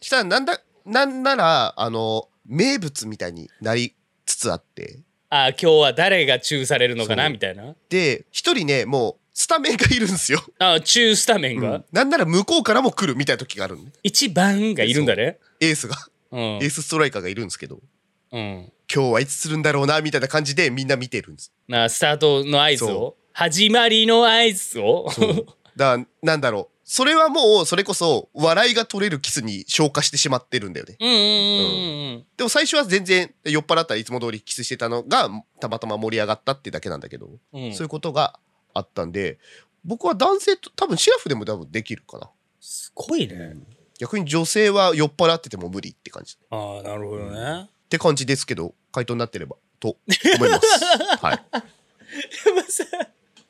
[0.00, 5.00] したらなんだなんならあの名物みたいになりつつあって。
[5.28, 7.74] あー今日は誰がチューされるのかなみたいな。
[7.88, 11.76] で一人ねもうスタメンがいるんですよ、あーチュースタメンが？
[11.76, 15.38] うん、なんなら向こうからも来るみたいな時がある一番がいるんだね。
[15.60, 15.96] エースが、
[16.30, 16.40] うん。
[16.40, 17.80] エースストライカーがいるんですけど。
[18.32, 18.70] うん。
[18.94, 21.52] 今日はいつするんだろうなみたいな感じでみんな見てるんです。
[21.68, 25.08] なスタートの合図そを始まりの合図を？
[25.74, 26.76] だからなんだろう。
[26.84, 30.96] それはもうそれこそ笑いが取れるキスに消化してしまってるんだよね。
[31.00, 31.20] うんうんうん
[32.14, 37.74] うんでも最初は全然酔っ払ったらいつも通りキスしてたのがたまたま盛り上がったってだけなんだけど、うんうん。
[37.74, 38.38] そういうことが
[38.74, 39.38] あったんで
[39.84, 42.30] 僕は男性と多分シラフでも多分できるかな。
[42.60, 43.56] すごいね。
[43.98, 46.36] 逆に女性は酔っ払ってても無理って感じ。
[46.40, 47.68] っああなるほどね。
[47.88, 49.96] て感じですけど回答になってればと
[50.36, 50.84] 思います。
[51.24, 51.44] はい。
[52.44, 52.84] でもさ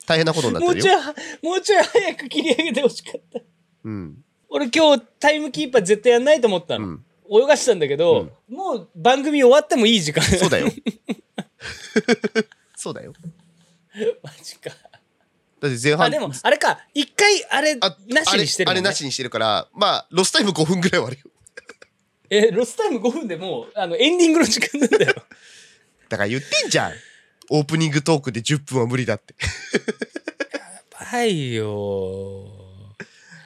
[0.06, 1.00] 大変なことになっもうちょいてるよ
[1.42, 3.40] もうちょい早く切り上げてほしかった。
[3.84, 4.24] うん。
[4.48, 7.04] 俺今日タイムキーパー絶対やんないと思ったの、うん。
[7.30, 10.24] 泳がしたんだけど、もう番組終わってもいい時間。
[10.24, 10.68] そうだよ。
[12.74, 13.12] そうだよ。
[14.22, 14.70] マジか
[15.60, 16.80] だって前半あでもあれか。
[16.94, 21.30] 一回あれあなしにしてるもん、ね、あれなしにしてるからまあロスタイム5分ぐらいはあるよ。
[22.30, 25.14] えロスタイム5分でもうあのエンディングの時間なんだよ。
[26.08, 26.92] だから言ってんじゃん。
[27.50, 29.34] オープニングトークで10分は無理だって。
[30.52, 32.46] やばいよ。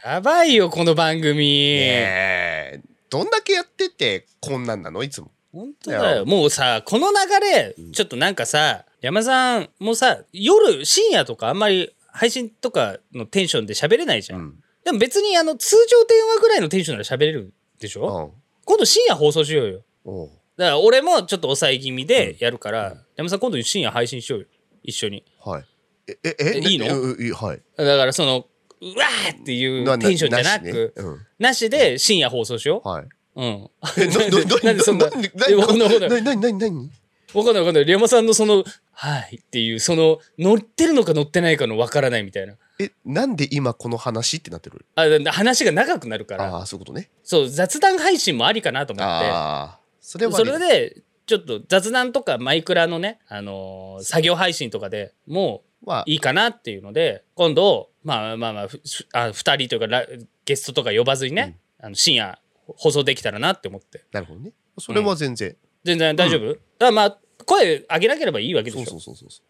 [0.04, 2.80] やばいよこの番組、え。
[2.82, 5.02] ーどんだけやっててこんなんなの？
[5.02, 5.30] いつも。
[5.52, 6.26] 本当だよ。
[6.26, 14.54] もうさこの流れうんちょっとなんかさ山さんもさ夜深夜とかあんまり配信とかのテンションで喋れないじゃん、うん。
[14.84, 18.42] でも別にあの通常電話ぐらいのテンションなら喋れるでしょ、うん。
[18.64, 19.68] 今度深夜放送しよう
[20.04, 20.28] よ。
[20.56, 24.46] だから俺もちょっと抑え気味でやるから、山さん今度深夜配信しようよ。
[24.84, 25.24] 一緒に。
[25.44, 25.64] はい。
[26.06, 26.86] ええええいいの？
[27.34, 27.62] はい。
[27.76, 28.46] だからその
[28.80, 30.94] うわーっていうテンションじゃなく
[31.38, 33.06] なしで深夜放送しよう、はい。
[33.36, 33.70] うん。
[33.98, 34.06] え
[34.62, 36.22] なんでそんな、ななえわかんないわかんない。
[36.22, 36.90] ななななな
[37.34, 37.84] わかんないわかんない。
[37.84, 39.36] リ山さんのその、はい。
[39.36, 42.54] っていう、その、乗ってるのか乗ってないかのわからないみたいな。
[42.80, 44.84] えなんで今この話ってなってる？
[44.96, 47.08] あだ話が長くなるから、ああそういうことね。
[47.22, 58.80] そう、雑談配信もありかなと思っああそれて、そはありだれで、ちょっと雑談とかマイクラのね、あのー作業配信とかでもまあういいかなっていうので、今度、まあまあまあ、ふ
[59.12, 60.06] あ2人というかラ
[60.44, 64.04] ゲストとか呼ばずにね、あの深夜放送できたらなって思って。
[64.10, 64.50] なるほどね。
[64.78, 65.56] それは全然。
[65.84, 68.84] 全然大丈夫、だからまあ、声上げなければいいわけでしょ？
[68.86, 69.40] そうそうそうそ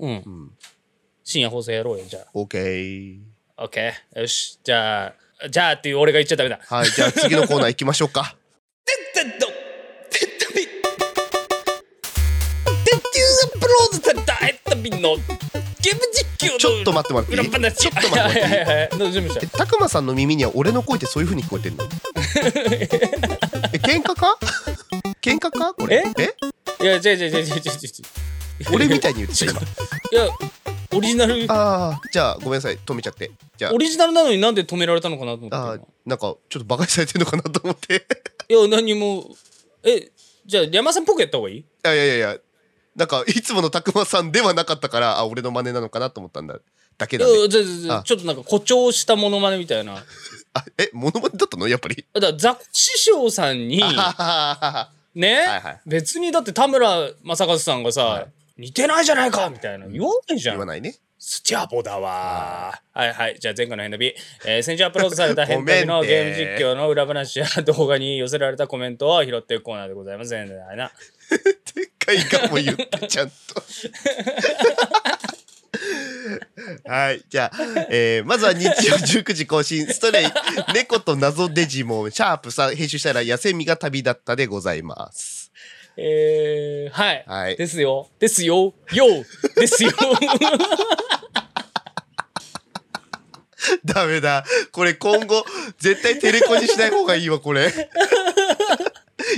[0.00, 0.30] ううんう。
[0.30, 0.50] ん
[1.22, 3.18] 深夜放送やろうよ、じゃオーケー
[3.56, 3.64] あ。
[3.64, 3.92] OK。
[4.20, 4.58] よし。
[4.62, 6.60] じゃあ、じゃあっていう俺が言っちゃダメだ。
[6.62, 8.36] はいじゃあ次のコーナー行きましょうか
[8.84, 10.70] テッドテッドビテ
[12.96, 13.04] ッド
[13.44, 18.32] アップロードされたテッドビのゲーム実況のちょっと待ってもらっていいちょっと待ってもらっ
[19.12, 22.88] ていいたくまさんの耳には俺の声ってそういう風に聞こえてんのえ
[23.78, 24.38] 喧嘩か
[25.22, 26.34] 喧嘩かこれえ
[26.84, 27.46] いや、違う違う違う違う違う違
[28.70, 28.74] う。
[28.74, 29.64] 俺みたいに言ってた今い
[30.14, 30.28] や、
[30.94, 32.78] オリジナル、ああじゃあごめんなさい。
[32.78, 33.30] 止めちゃって。
[33.56, 35.56] じゃオリジナルなのになんで止められたのかなと思って。
[35.56, 35.74] あ。
[35.74, 38.06] ーなんかちょっとバカにされてるのかなと思って。
[38.48, 39.34] いや、何も、
[39.82, 40.10] え、
[40.46, 41.56] じゃあ山さんっぽくやった方がいい？
[41.56, 42.16] いやいやいや。
[42.16, 42.38] いや
[42.94, 46.60] なんかいつものたくまさんではなかったからあ俺の真似なのかなと思ったんだ。
[46.96, 47.40] だけいなんで。
[47.40, 48.02] や、じゃあじゃあじゃああ。
[48.04, 49.96] ちょっとなんか誇張したモノマネみたいな。
[50.52, 51.66] あえモノマネだったの？
[51.66, 52.04] やっぱり。
[52.12, 55.80] だからザコ師匠さんにあははははね、はいはい。
[55.86, 58.26] 別にだって田村正和さんがさ、はい。
[58.56, 59.86] 似てないじゃないかみたいな。
[59.86, 60.54] 言わないじゃん。
[60.54, 60.94] 言わないね。
[61.18, 62.80] スチャボだわ。
[62.92, 63.38] はいはい。
[63.40, 70.30] じゃあ前回の変なビ、えー先週アップロードされた変なビのゲーム実況の裏話や動画に寄せられたコメントを拾っていくコーナーでございます。
[70.30, 70.92] 全然ないな。
[71.74, 73.34] でっかいかも言ってちゃんと
[76.86, 80.26] はいじゃあ、えーまずは日曜19時更新ストレイ
[80.74, 85.44] 猫と謎デジモンシャープさん編集したら野生味が旅立ったでございます
[85.96, 87.24] えー、はい。
[87.26, 88.08] はいですよ。
[88.18, 88.74] ですよ。
[88.92, 89.06] よ
[89.54, 89.92] ですよ。
[93.84, 95.44] ダメだこれ今後
[95.78, 97.72] 絶対テレコにしない方がいいわこれ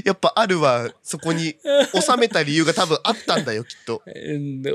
[0.05, 0.91] やっぱあるわ。
[1.03, 1.57] そこに
[1.95, 4.03] 収めた理由が多分あったんだよきっと、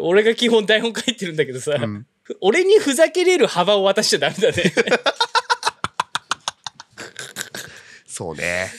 [0.01, 2.05] 俺が基本台本書いてるんだけどさ、うん。
[2.39, 4.73] 俺にふざけれる幅を渡しちゃダメだね。
[8.05, 8.69] そうね。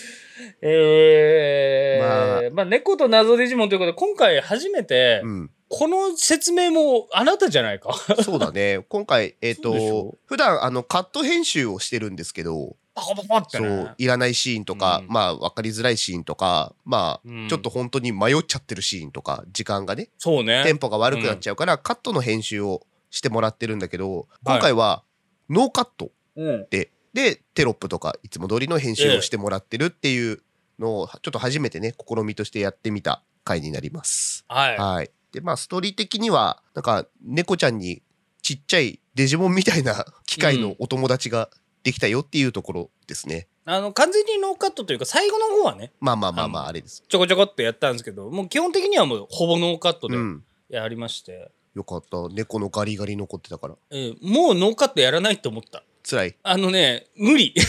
[0.60, 5.50] えー、まあ、猫と謎デジモンということで、今回初めて、うん。
[5.68, 7.94] この説明もあなたじゃないか。
[8.22, 8.84] そうだね。
[8.90, 13.94] 今回えっ、そうでしょと普段あのカット編集をしてるんですけどパコパコってそねう。
[13.98, 20.62] いらないシーンとか、うんまあ分かりづらいシーンとかまあ、うんちょっと本当に迷っちゃってるシーンとか時間がねそうね。
[20.64, 25.04] テンポが悪くなっちゃうから、カットの編集をしてもらってるんだけど今回は
[25.48, 26.66] ノーカットうん。
[26.70, 30.42] で、でテロップとかいつも通りの編集をしてもらってるっていう
[30.78, 34.44] のをちょっと初めてね試みとしてやってみた回になります。
[34.48, 34.76] はい。
[34.78, 38.02] はい、でまあストーリー的にはなんか猫ちゃんに
[38.42, 41.50] ちっちゃいデジモンみたいな機械のお友達が
[41.82, 43.48] できたよっていうところですね。
[43.64, 47.02] あの、完全にノーカットというか、最後の方はね、まあまあまあまああれです。
[47.08, 55.82] ちょこちょこってやったんですけど、もう基本的にはもうほぼノーカットでうんやりまして、よかった猫のガリガリ残ってたからえーもうノーカットやらないと思った。
[56.08, 56.36] 辛い。
[56.42, 57.54] あのね、無理。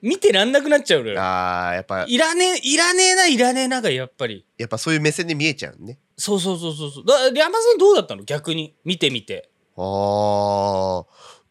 [0.00, 1.20] 見てらんなくなっちゃうのよ。
[1.20, 4.44] あーやっぱいらねえ、いらねえな、いらねえながやっぱり。
[4.56, 5.98] やっぱそういう目線で見えちゃうね。
[6.16, 7.04] そうそうそうそうそう。
[7.04, 8.22] だ山さんどうだったの？
[8.22, 8.74] 逆に。
[8.84, 9.50] 見てみて。
[9.76, 11.04] あー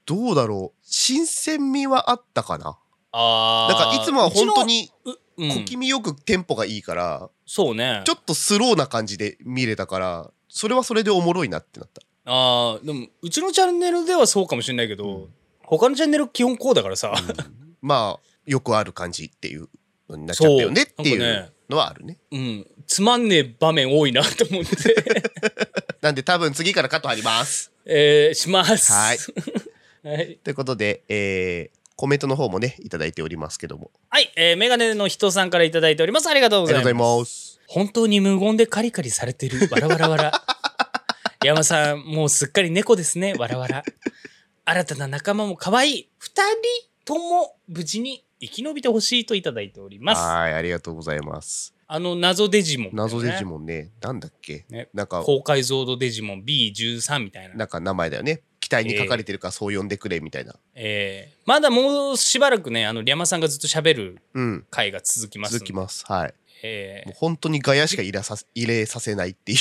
[0.08, 2.80] どうだろう新鮮味はあったかな？
[3.12, 4.90] あなんかいつもは本当、に
[5.38, 8.02] 小気味よくテンポがいいから、そうね。
[8.06, 12.02] ちょっとスローな感じで見れたからそれはそれでおもろいなってなった。
[12.26, 15.34] ああ、でも、うちのチャンネルではそうかもしれないけど、うん
[15.70, 17.14] 他のチャンネル基本こうだからさ。
[17.82, 19.68] まあよくある感じっていう
[20.10, 22.18] のになっちゃったよねっていそうのはあるね。
[22.32, 22.68] うん。
[22.88, 24.72] つまんねえ場面多いなと思って。
[26.00, 27.74] なんで多分次からカット入ります。
[27.86, 28.94] えー、します。
[28.94, 29.18] はい。
[30.08, 30.38] はい。
[30.38, 34.32] ということで、えーコメントの方もねいただいておりますけどもはい。
[34.38, 36.28] えー、メガネの人さんからいただいております。
[36.30, 37.20] ありがとうございます。
[37.22, 37.60] ます。
[37.68, 39.68] 本当に無言でカリカリされてる。
[39.72, 40.32] わらわらわら。
[41.44, 43.34] 山さん、もうすっかり猫ですね。
[43.34, 43.84] わらわら。
[44.66, 46.10] 新たな仲間も可愛い。
[46.20, 50.22] 二人とも無事に生き延びてほしいといただいております。
[50.22, 51.74] はいありがとうございます。
[51.88, 53.48] あの謎デジモン、謎デジン。
[53.48, 57.56] モンねなんだっけ、ねなんか高解像度デジモン B13 みたいな。
[57.56, 60.54] なんか名前だよね機体に書かれてるからそう呼んでくれみたいな。
[60.76, 65.54] えーまだもうしばらくね、あの、リャマさんがずっと喋るうん回が続きます。
[65.54, 66.34] 続きますはい。
[66.62, 69.58] えもう本当にガヤしか入れさ入れさせないっていう。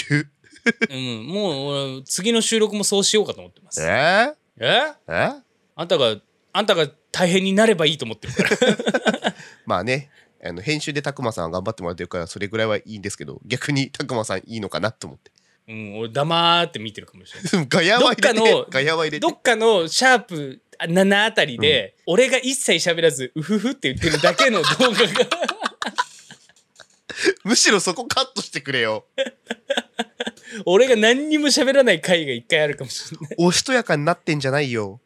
[0.90, 3.80] ーうん、もう俺次の収録もそうしようかと思ってます。
[3.80, 5.32] えー、ええ
[5.76, 6.16] あんたが、
[6.52, 9.34] あんたが大変になればいいと思ってるから。
[9.64, 10.10] まあね
[10.42, 15.30] あの編集でたくまさん頑張ってもらってるからそれぐらいはいいんですけど逆にたくまさんいいのかなと思って。
[15.68, 17.66] うん、俺黙って見てるかもしれない。
[17.68, 25.28] ガヤは入れどっかのてどっかのシャープ7あたりで、俺が一切喋らず、うふふって言ってるだけの動画が、
[27.44, 29.06] むしろそこカットしてくれよ。
[30.64, 33.34] 俺が何にも喋らない回が一回あるかもしれない。
[33.38, 35.00] おしとやかになってんじゃないよ。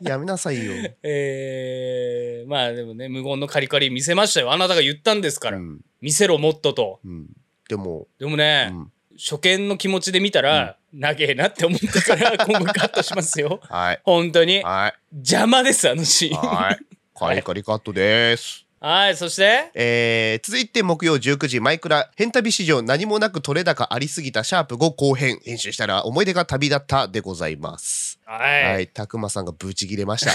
[0.00, 0.72] やめなさいよ。
[1.02, 4.52] えー、まあでもね、無言のカリカリ見せましたよ。
[4.52, 5.58] あなたが言ったんですから。
[5.58, 7.00] うん見せろ、もっとと。
[7.02, 7.28] うん、
[7.66, 13.60] でも、でもね、うん初見の気持ちで見たら、長えなって思ったから、 今後カットしますよ。
[13.68, 14.00] はい。
[14.04, 14.62] 本当に。
[14.62, 15.16] はい。
[15.16, 16.36] 邪魔です、あのシーン。
[16.36, 16.78] はい。
[17.14, 18.64] カリカリカットです。
[18.80, 28.64] はい、そして、えー続いて木曜19時マイクラ変旅史上何もなく取れ高ありすぎたシャープ5後編編集したら思い出が旅立ったでございますはい。
[28.64, 30.32] はいたくまさんがブチギレました、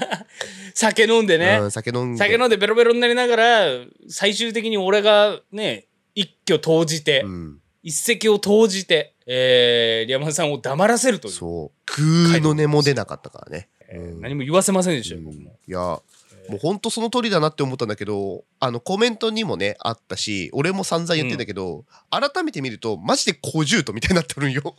[0.74, 1.58] 酒飲んでね。
[1.60, 3.66] うん、酒飲んで酒飲んでベロベロになりながら、
[4.08, 11.32] 最終的に俺がね、一挙投じて、うん、一石を投じて、えー、リャマさんを黙らせるという。
[11.32, 11.96] そう。
[11.96, 14.20] グーの音も出なかったからね、うん。
[14.22, 15.26] 何も言わせませんでしたよ、うん。
[15.26, 15.50] 僕も。
[15.68, 16.00] いや
[16.48, 24.74] もうほんとその通りだなって思ったんだけどあのコメントにもねあったし俺も散々言ってんだけど、改めて見るとマジで小獣とみたいになってるんよ、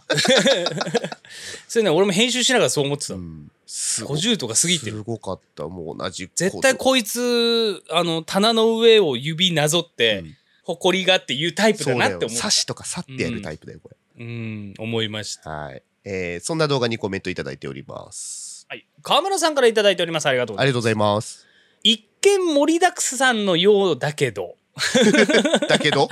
[1.67, 3.15] それね、俺も編集しながらそう思ってた。
[3.15, 4.97] うん、すご50とか過ぎてる。
[4.97, 5.67] すごかった。
[5.67, 10.35] もう同じ絶対こいつ、あの、棚の上を指なぞって、うん
[10.65, 12.38] 誇りがっていうタイプだなって思う。
[12.38, 15.49] 刺しとか刺ってやるタイプだよこれ、うん、思いました。
[15.49, 15.84] はい。
[16.04, 18.65] えーそんな動画にコメントいただいております。
[18.67, 20.25] はい、川村さんからいただいております。
[20.25, 20.63] ありがとうございます。
[20.63, 21.47] ありがとうございます。
[21.84, 24.56] 一見盛りだくさんのようだけど。
[25.69, 26.10] だけど？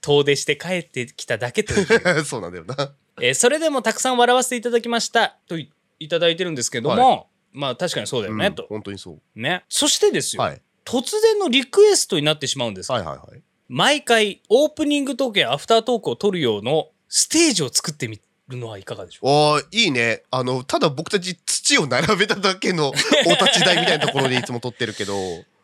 [0.00, 2.24] 遠出して帰ってきただけという。
[2.26, 2.94] そうなんだよな。
[3.20, 5.38] えーそれでもたくさん笑わせていただきました。
[5.46, 8.66] といいただいてるんですけども、まあ確かにそうだよね、うんと。
[8.68, 9.40] 本当にそう。
[9.40, 9.64] ね。
[9.68, 12.92] そしてですよ、はい突然のリクエストになってしまうんです。
[12.92, 19.30] はいはいはい毎回オープニングトークやアフタートークを撮るようのステージを作ってみるのはいかがでしょう？
[19.56, 25.14] おーいいねあのただ僕たち土を並べただけの お立ち台みたいなところでいつも撮ってるけど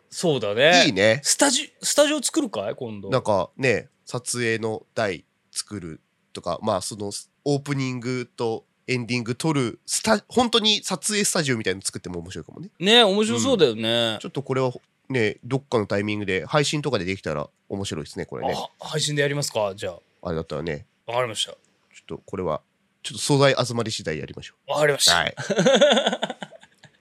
[0.09, 0.87] そうだね。
[0.87, 2.75] いいねスタジスタジオ作るかい？
[2.75, 3.11] 今度。
[3.11, 6.01] なんかね撮影の台作る
[6.33, 7.13] とかまあその
[7.45, 14.19] オープニングとエンディング撮るスタ本当に撮影スタジオみたいの作っても面白いかもねね面白そうだよね。
[14.23, 14.73] ちょっとこれは
[15.11, 19.75] ねどっかのタイミングで配信とかでできたら面白いですねこれねあ配信でやりますか？
[19.75, 21.13] じゃあれだったらねあ。
[21.13, 21.53] わかりました。
[21.53, 21.59] ちょ
[22.15, 22.63] っとこれは
[23.03, 25.13] ちょっと素材集まり次第やりましょわかりました。
[25.15, 25.35] うはい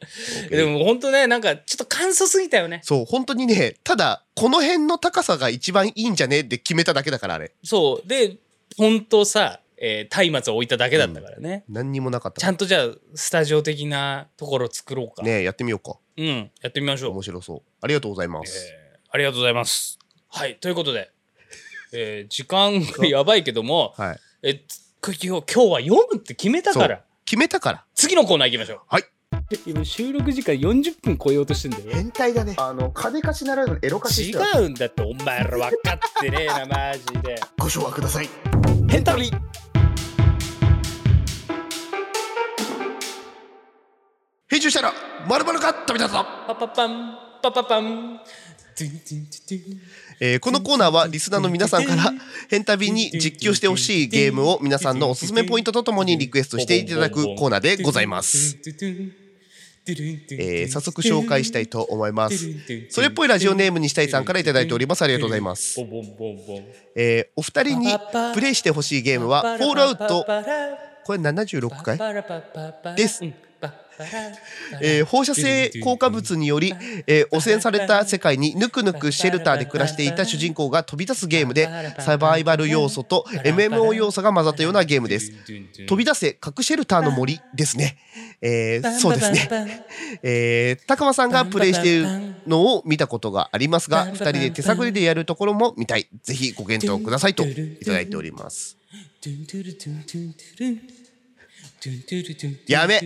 [0.49, 2.81] でも本当ね、なんかちょっと簡素すぎたよね。
[2.83, 8.07] そう本当にねただこの辺の高さが一番いいんじゃねって決めただけだからあれそう。
[8.07, 8.37] で、
[8.77, 11.63] 本当さ、えー、松明を置いただけだったからね。
[11.69, 15.21] 何にもなかったちゃんとじゃあ、スタジオ的なところを作ろうか。
[15.23, 17.11] ねやってみようかうん、やってみましょう。
[17.11, 19.97] 面白そうありがとうございます、えーありがとうございます。
[20.27, 21.09] はい、ということで、
[21.93, 24.53] えー時間が やばいけども、はいえ
[25.01, 28.79] こ今日今日は読むって決めたから決めたから次のコーナー行きましょう。
[28.87, 29.03] はい。
[29.65, 31.85] 今収録時間40分超えようとしてんだよ。
[31.91, 37.39] 変態だねあの金貸しならぬエロ貸し違うんだって、お前ら分かってねえな、マジで。
[37.57, 38.29] ご唱和ください
[38.87, 39.31] 変旅
[44.59, 44.93] 編集したら
[45.25, 48.19] 丸々か食べたぞパパパン、パパパン。
[50.21, 52.11] えーこのコーナーはリスナーの皆さんから
[52.49, 58.57] 変旅に実況してほしいゲームを皆さんのおすすめポイントとともにリクエストしていただくコーナーでございます。。
[59.87, 62.49] えー早速紹介したいと思います。
[62.89, 65.03] それっぽいラジオネームにしたいさんからいただいております。
[65.03, 65.79] ありがとうございます。
[66.97, 67.87] えーお二人に
[68.33, 70.25] プレイしてほしいゲームは、フォールアウト、
[71.05, 72.95] これ76回？
[72.95, 73.23] です
[74.81, 76.73] えー放射性効果物により、
[77.07, 85.31] えー汚染された世界にぬくぬく シェルターで暮らしていた主人公が飛び出すゲームで サバイバル要素と MMO 要素が混ざったようなゲームです。
[85.87, 87.97] 飛び出せ核シェルターの森ですね、
[88.41, 89.83] えーそうですね、
[90.23, 92.07] えー、高間さんがプレイしている
[92.47, 96.07] のを見たことがありますが2人で手探りでやるところも見たい。
[96.23, 98.77] ぜひご検討くださいといただいております。
[102.67, 103.01] やめ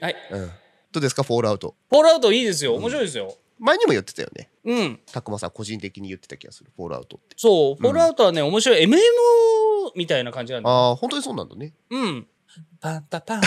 [0.00, 0.16] はい。
[0.32, 0.50] うん。
[0.92, 1.22] どうですか？
[1.22, 2.74] フォールアウトフォールアウトいいですよ。
[2.74, 3.36] 面白いですよ。
[3.58, 4.50] 前にも言ってたよね。
[4.64, 5.00] うん。
[5.12, 6.70] たくまさん個人的に言ってた気がする。
[6.76, 7.36] フォールアウトって。
[7.36, 8.82] そう、フォールアウトはね、面白い。
[8.84, 8.96] MMO
[9.96, 10.74] みたいな感じなんだよ。
[10.76, 11.72] ああ本当にそうなんだね。
[11.90, 12.26] うん。
[12.80, 13.38] パンパパン。
[13.38, 13.42] あ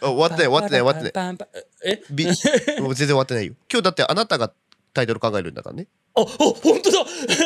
[0.00, 1.12] 終わってない終わってない終わってない。
[1.12, 1.48] パンパン
[1.84, 2.02] え？
[2.10, 3.54] びもう全然終わってないよ。
[3.70, 4.52] 今日だってあなたが
[4.94, 5.86] タイトル考えるんだからね。
[6.14, 7.04] あ、あ、本当だ。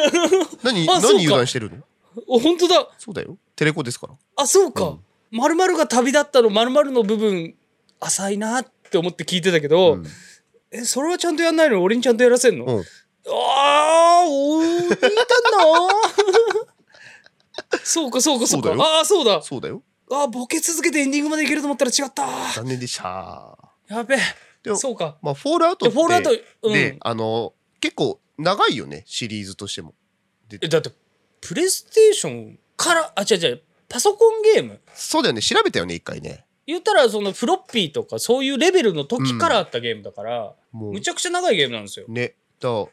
[0.62, 1.76] 何何油断してるの？
[1.78, 2.88] あ本当だ。
[2.98, 3.36] そうだよ。
[3.56, 4.14] テレコですから。
[4.36, 4.84] あ、そうか。
[4.84, 5.00] うん。
[5.38, 7.54] まるまるが旅立ったの、まるまるの部分、
[8.00, 10.06] 浅いなって思って聞いてたけど、うん
[10.70, 11.76] え、それはちゃんとやんないの？
[11.76, 12.84] に俺にちゃんとやらせんの、うん
[13.26, 15.08] ああ、おー、聞いたな
[17.82, 18.68] そうか、そうか、そうか。
[18.68, 19.40] そうだよああ、そうだ。
[19.40, 22.26] そうだよあーボケ続けてエンディングまでいけると思ったら違った。
[22.54, 23.56] 残念でした
[23.88, 24.18] やべえ。
[24.62, 25.16] でもそうか。
[25.22, 26.30] まあフォールアウトってでフォールアウト、
[26.64, 26.72] うん。
[26.74, 29.94] であの結構長いよねシリーズとしても
[30.50, 30.90] え、だって、
[31.40, 34.80] プレイステーションから、あ、違う違う、パソコンゲーム？
[34.94, 42.06] そうだよね調べたよね一回ね言ったら、そのフロッピーとか、そういうレベルの時からあったゲームだから、もうむちゃくちゃ長いゲームなんですよ。
[42.08, 42.86] ねだから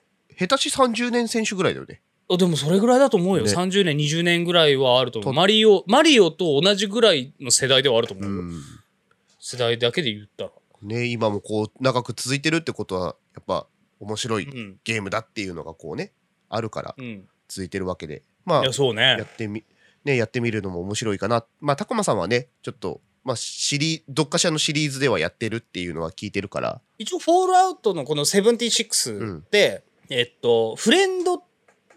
[0.48, 3.44] 下手し30年選手ぐらいだよねあでもそれぐらいだと思うよ。
[3.44, 5.34] ね30年、20年ぐらいはあると思う。
[5.34, 8.42] とマリオ、マリオと同じぐらいの世代ではあると思うよ。
[8.42, 8.62] うん
[9.44, 10.52] 世代だけで言ったら。
[10.84, 13.68] ね今もこう長く続いてるってことはやっぱ
[14.00, 14.80] 面白いうん。
[14.84, 16.12] ゲームだっていうのがこうね
[16.50, 17.28] あるからうん。
[17.48, 19.36] 続いてるわけでまあいや、そうやねっ。
[19.36, 19.64] てみ
[20.06, 26.82] ねやってみるのも面白いかなまあたこまさんはねちょっとまあシリどっかしらのシリーズではやってるっていうのは聞いてるから。
[26.98, 31.44] 一応、フォールアウトのこの76で、えっと、フレンド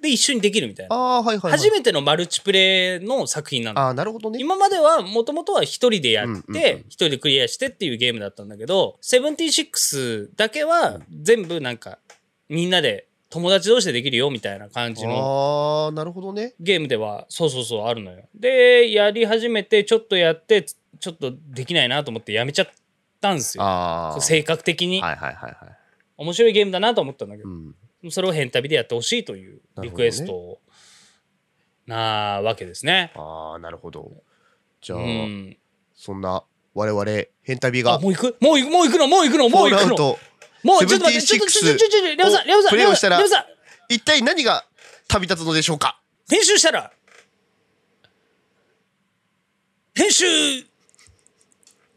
[0.05, 0.95] で一緒にできるみたいな。
[0.95, 3.87] ああはいはい、はい、初めてのマルチプレイの作品なんだ。
[3.87, 4.39] ああなるほどね。
[4.39, 6.57] 今まではもともとは一人でやうんうんうん。
[6.57, 11.99] って、一人でクリアしてっていうゲームだったんだけど、76だけは全部なんか
[12.49, 16.55] みんなで友達同士でできるよみたいな感じのああなるほどね。
[16.61, 18.29] ゲームではそうそうそうあるのよ。
[18.35, 20.67] で、やり始めてちょっとやって、
[21.05, 22.69] ちょっとできないなと思ってやめちゃっ
[23.21, 24.17] たんですよ。
[24.21, 25.03] 性格的に。
[25.03, 25.55] はいはいはいはい。
[26.17, 27.49] 面白いゲームだなと思ったんだけど。
[27.51, 28.11] う、ん。
[28.11, 30.61] それを変旅でやってほしいというリクエスト
[31.87, 33.13] なわけですね。
[33.17, 34.13] ああなるほど。
[34.81, 35.57] じゃあ、うん。
[35.95, 36.43] そんな
[36.73, 37.05] 我々
[37.43, 38.37] 変旅あがもう行く？
[38.41, 38.71] もう行く？
[38.71, 39.09] もう行くの？
[39.09, 39.49] もう行くの？
[39.51, 39.97] もう行くの？
[40.65, 43.45] もうちょっと待ってちょっとちょっとちょっとちょっとレオさんレオさんプレイをしたらレオさん
[43.91, 44.65] 一体何が
[45.09, 46.01] 旅立つのでしょうか
[46.31, 46.91] 編集したら
[49.95, 50.25] 編集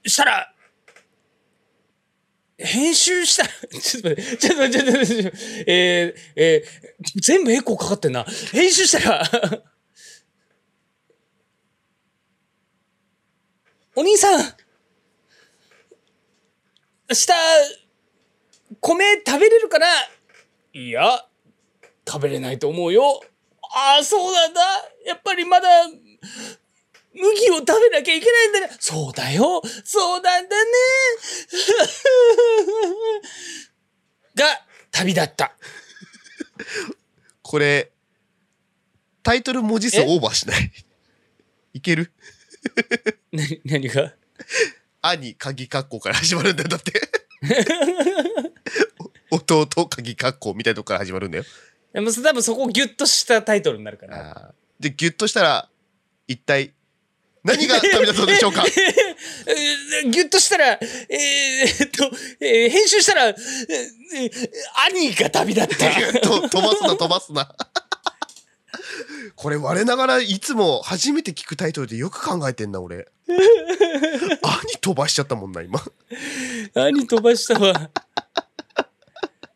[0.10, 0.54] したら
[2.58, 3.50] 編集したら
[3.80, 5.38] ちょっと待ってちょっと待ってちょっと待って
[5.68, 8.24] えー、えー、全部エコーかかってんな。
[8.52, 9.24] 編集したら
[13.96, 14.40] お兄さん
[17.10, 17.28] 明日
[18.82, 19.88] 米食べれるかな？
[20.74, 21.26] いや
[22.08, 23.22] 食べれないと思うよ。
[23.62, 24.62] ああそうなんだ。
[25.06, 25.70] やっぱりまだ
[27.20, 29.62] 麦を食べなきゃいけないんだねそうだよ。
[29.84, 30.72] そうなんだね。
[34.36, 34.46] が
[34.92, 35.56] 旅立った。
[37.42, 37.92] これ
[39.24, 40.72] タイトル文字数オーバーしない？
[41.74, 42.12] いける？
[43.32, 44.14] な何が？
[45.02, 46.70] 兄鍵括弧から始まるんだよ。
[46.70, 46.94] だって。
[49.32, 51.44] お弟鍵括弧みたいなとこから始まるんだよ。
[51.94, 54.54] でも多分そこをギュッとしたタイトルになるから。
[54.80, 55.70] でギュッとしたら
[56.28, 56.74] 一体
[57.48, 58.64] 何が旅立つのでしょうか？
[58.68, 64.50] え ーギュッとしたら、えー、えっと、えー編集したら、えーえー
[64.92, 66.20] 兄が旅立った。
[66.20, 67.56] と飛ばすな飛ばすな
[69.36, 73.38] これ我ながらいつも初めて聞くタイトルでよく考えてんな俺兄
[74.82, 75.80] 飛ばしちゃったもんな今
[76.74, 77.90] 兄飛ばしたわ。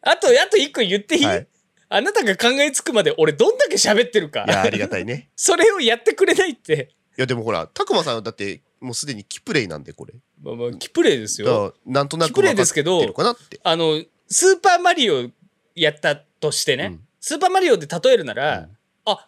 [0.04, 1.48] あと、あと一個言っていい、はい
[1.94, 4.50] あなたが考えつくまで俺どんだけ喋ってるかい。
[4.50, 6.94] やありがたいねそれをやってくれないって。
[7.18, 10.14] いやでもほらたくまさんはだってもうすでにキプレイなんでこれ。
[10.42, 11.74] まあまあ、キプレイですだかよ。
[11.86, 13.60] らなんとなくキプレイですけど分かってるかなって。
[13.64, 15.30] あの、スーパーマリオ
[15.76, 17.00] やったとしてね、うん。
[17.20, 18.78] スーパーマリオで例えるなら、うん。
[19.06, 19.26] あ、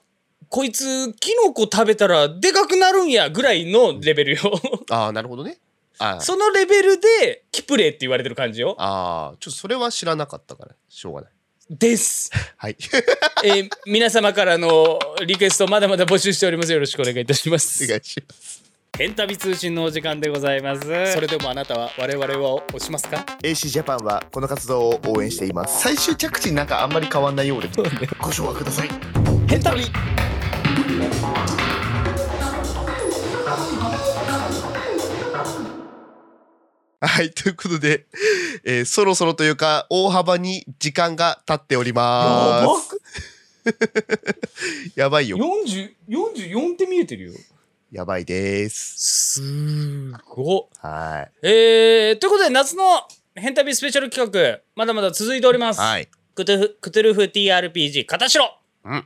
[0.49, 4.39] こいつ、キノコ食べたらでかくなるんやぐらいのレベルよ。
[4.89, 5.59] ああなるほどね。
[5.99, 6.19] あー。
[6.21, 8.75] そのレベルで、キプレイって言われてる感じよ。
[8.79, 11.31] あーちょっとそれは知らなかったからしょうがない
[11.69, 12.29] です。
[12.57, 12.75] はい
[13.43, 16.71] えー皆様からのリクエストまだまだ募集しております。
[16.71, 17.85] よろしくお願いいたしまおす。
[17.87, 18.63] 願いします
[18.95, 20.81] ヘンタビ通信のお時間でございます。
[21.13, 27.69] それでもあなたは我々を押しますか？AC ジャパンはこの活動を応援しています最終着地なんかあんまり変わんないようで
[28.19, 28.89] ご唱和ください
[29.47, 29.85] ヘンタビ
[37.05, 38.05] はいということで、
[38.63, 42.65] えーそろそろというか大幅に時間が経っておりま
[43.65, 43.69] す。
[44.95, 45.37] やば いよ。
[45.37, 47.33] 40, 44って見えてるよ。
[47.91, 49.41] やばいです。
[49.41, 52.83] すごはえー、ということで夏の
[53.35, 55.79] ヘンタビスペシャル企画まだまだ続いております。
[55.79, 56.07] いはい。
[56.35, 59.05] クトゥフクトゥルフ TRPG 片白うん。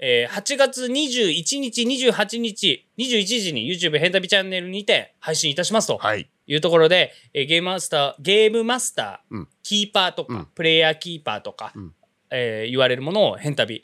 [0.00, 5.98] えー、8月21日、28日、21時に YouTube ヘンタビチャンネルにて配信いたしますと。
[5.98, 9.48] はいいうところで、えーゲームマスター、ゲームマスター、うん。
[9.62, 10.46] キーパーとか、うん。
[10.54, 11.94] プレイヤーキーパーとか、うん。
[12.30, 13.82] えー言われるものをヘンタビ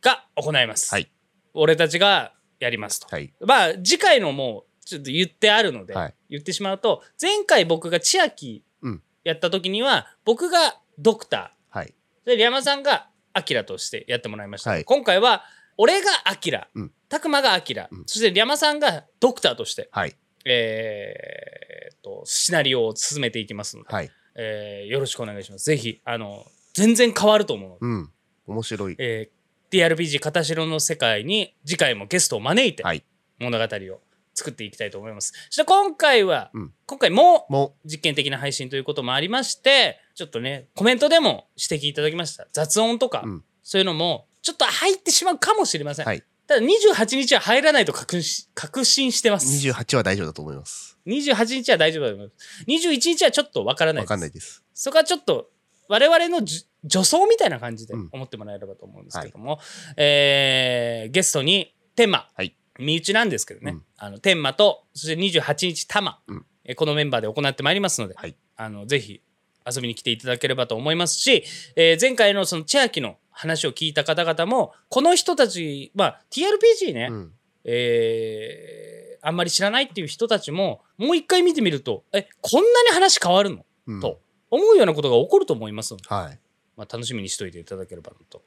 [0.00, 0.92] が行います。
[0.92, 1.10] はい。
[1.54, 3.06] 俺たちがやりますと。
[3.10, 3.32] はい。
[3.40, 6.14] まあ次回のもうちょっと言ってあるので、はい。
[6.30, 9.02] 言ってしまうと前回僕が千秋うん。
[9.24, 11.94] やった時には僕がドクタはい。
[12.24, 14.84] ーでリヤマさんがアキラとしてやってもらいました、はい。
[14.84, 15.44] 今回は
[15.76, 16.68] 俺がアキラ。
[16.74, 16.92] うん。
[17.08, 18.02] たくまがアキラ、うん。
[18.06, 20.14] そしてリヤマさんがドクターとして、はい
[20.44, 24.10] えーっとシナリオを進めていきますので、はい。
[24.34, 25.64] えーよろしくお願いします。
[25.64, 28.10] ぜひあの全然変わると思うので、うん。
[28.46, 28.96] 面白い。
[28.98, 33.04] えー TRPG 片白の世界に次回もゲストを招いてはい。
[33.38, 34.00] 物語を
[34.34, 35.32] 作っていきたいと思います。
[35.46, 36.72] そして今回は、うん。
[36.86, 37.74] 今回もも。
[37.84, 42.46] 実験的な配信ということもありましてちょっとねコメントでも指摘いただきました。
[42.52, 43.44] 雑音とか、うん。
[43.62, 46.22] そういうのもちょっと入ってしまうかもしれません、はい
[46.54, 49.46] ただ28日は入らないと確信確信してます。
[49.68, 50.98] 28は大丈夫だと思います。
[51.06, 52.64] 28日は大丈夫だと思います。
[52.68, 54.08] 21日はちょっとわからないわです。
[54.08, 54.62] かんないです。
[54.74, 55.50] そこはちょっと
[55.88, 58.08] 我々のじ助走みたいな感じでうん。
[58.12, 59.58] 思ってもらえればと思うんですけども、
[59.96, 62.54] えーゲストに天馬、はい。
[62.78, 63.82] 身内なんですけどね、うん。
[63.96, 66.46] あの天馬とそして28日玉、うん。
[66.64, 68.36] えーこのメンバーで行ってまいりますので、はい。
[68.56, 69.22] あのぜひ
[69.64, 71.44] 遊びに来ていただければと思いますし、
[71.76, 77.32] えー前回のその千秋の話を聞いた方々もこの人たちまあ TRPG ね、うん。
[77.64, 83.64] えーあんまり知らないっていう人たちももう一回見てみるとえこんなに話変わるの？
[83.86, 84.00] うん。
[84.00, 84.20] と
[84.50, 86.38] 思うようなことが起こると思いますので、はい。
[86.76, 88.42] まあ、楽しみにしといていただければなと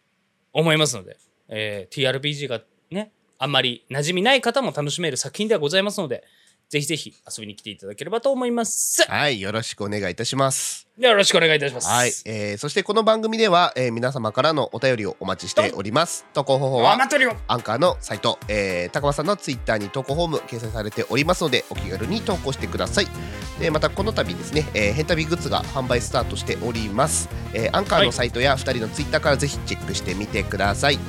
[0.52, 1.16] 思いますので、
[1.48, 2.62] えー TRPG が
[2.92, 6.26] ねあんまり馴染みない方も楽しめる作品ではございますので
[6.70, 9.04] ぜひぜひ遊びに来ていただければと思います。
[9.10, 10.88] はい、よろしくお願いいたします。
[10.98, 11.88] よろしくお願いいたします。
[11.88, 16.26] はい、えー、そしてこの番組では、えー、皆様からのお便りをお待ちしております。
[16.34, 16.94] 投稿方法は。
[16.94, 16.96] ア
[17.58, 23.08] ンカーのサイト、えー、高間さんのツイッターに投稿フォーム掲載されておりますのでお気軽に投稿してください。
[23.60, 27.30] でまたこの度ですね、えー、ヘンタビグッズが販売スタートしております。
[27.54, 31.00] えー、アンカーのサイトや2人のツイッターからぜひチェックしてみてください。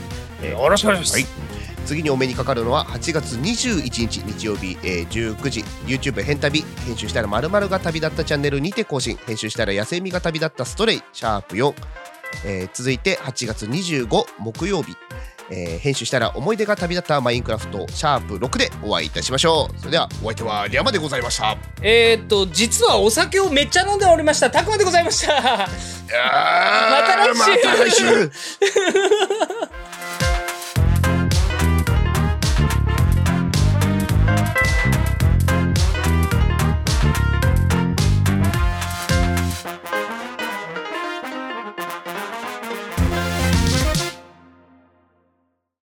[0.42, 1.24] えーよろしくお願いします。
[1.24, 5.61] はい次にお目にかかるのは8月21日日曜日、えー、19時。
[5.87, 6.64] YouTube 変旅。
[6.84, 9.16] 編集したら〇〇が旅立ったチャンネルにて更新。
[9.26, 11.03] 編集したら野生味が旅立ったストレイ。
[11.12, 11.74] シャープ4、
[12.45, 14.09] えー続いて8月25
[14.39, 14.97] 木曜日、
[15.51, 17.87] えー編集したら思い出が旅立ったマインクラフト。
[17.89, 19.78] シャープ6でお会いいたしましょう。
[19.78, 21.57] それではお相手はリャマでございました。
[21.82, 24.51] えー、っと実はお酒をめっちゃ飲んでおりました。
[24.51, 25.41] たくまでございました。
[25.41, 25.68] ま
[27.07, 27.39] た来週。
[27.39, 28.30] また来週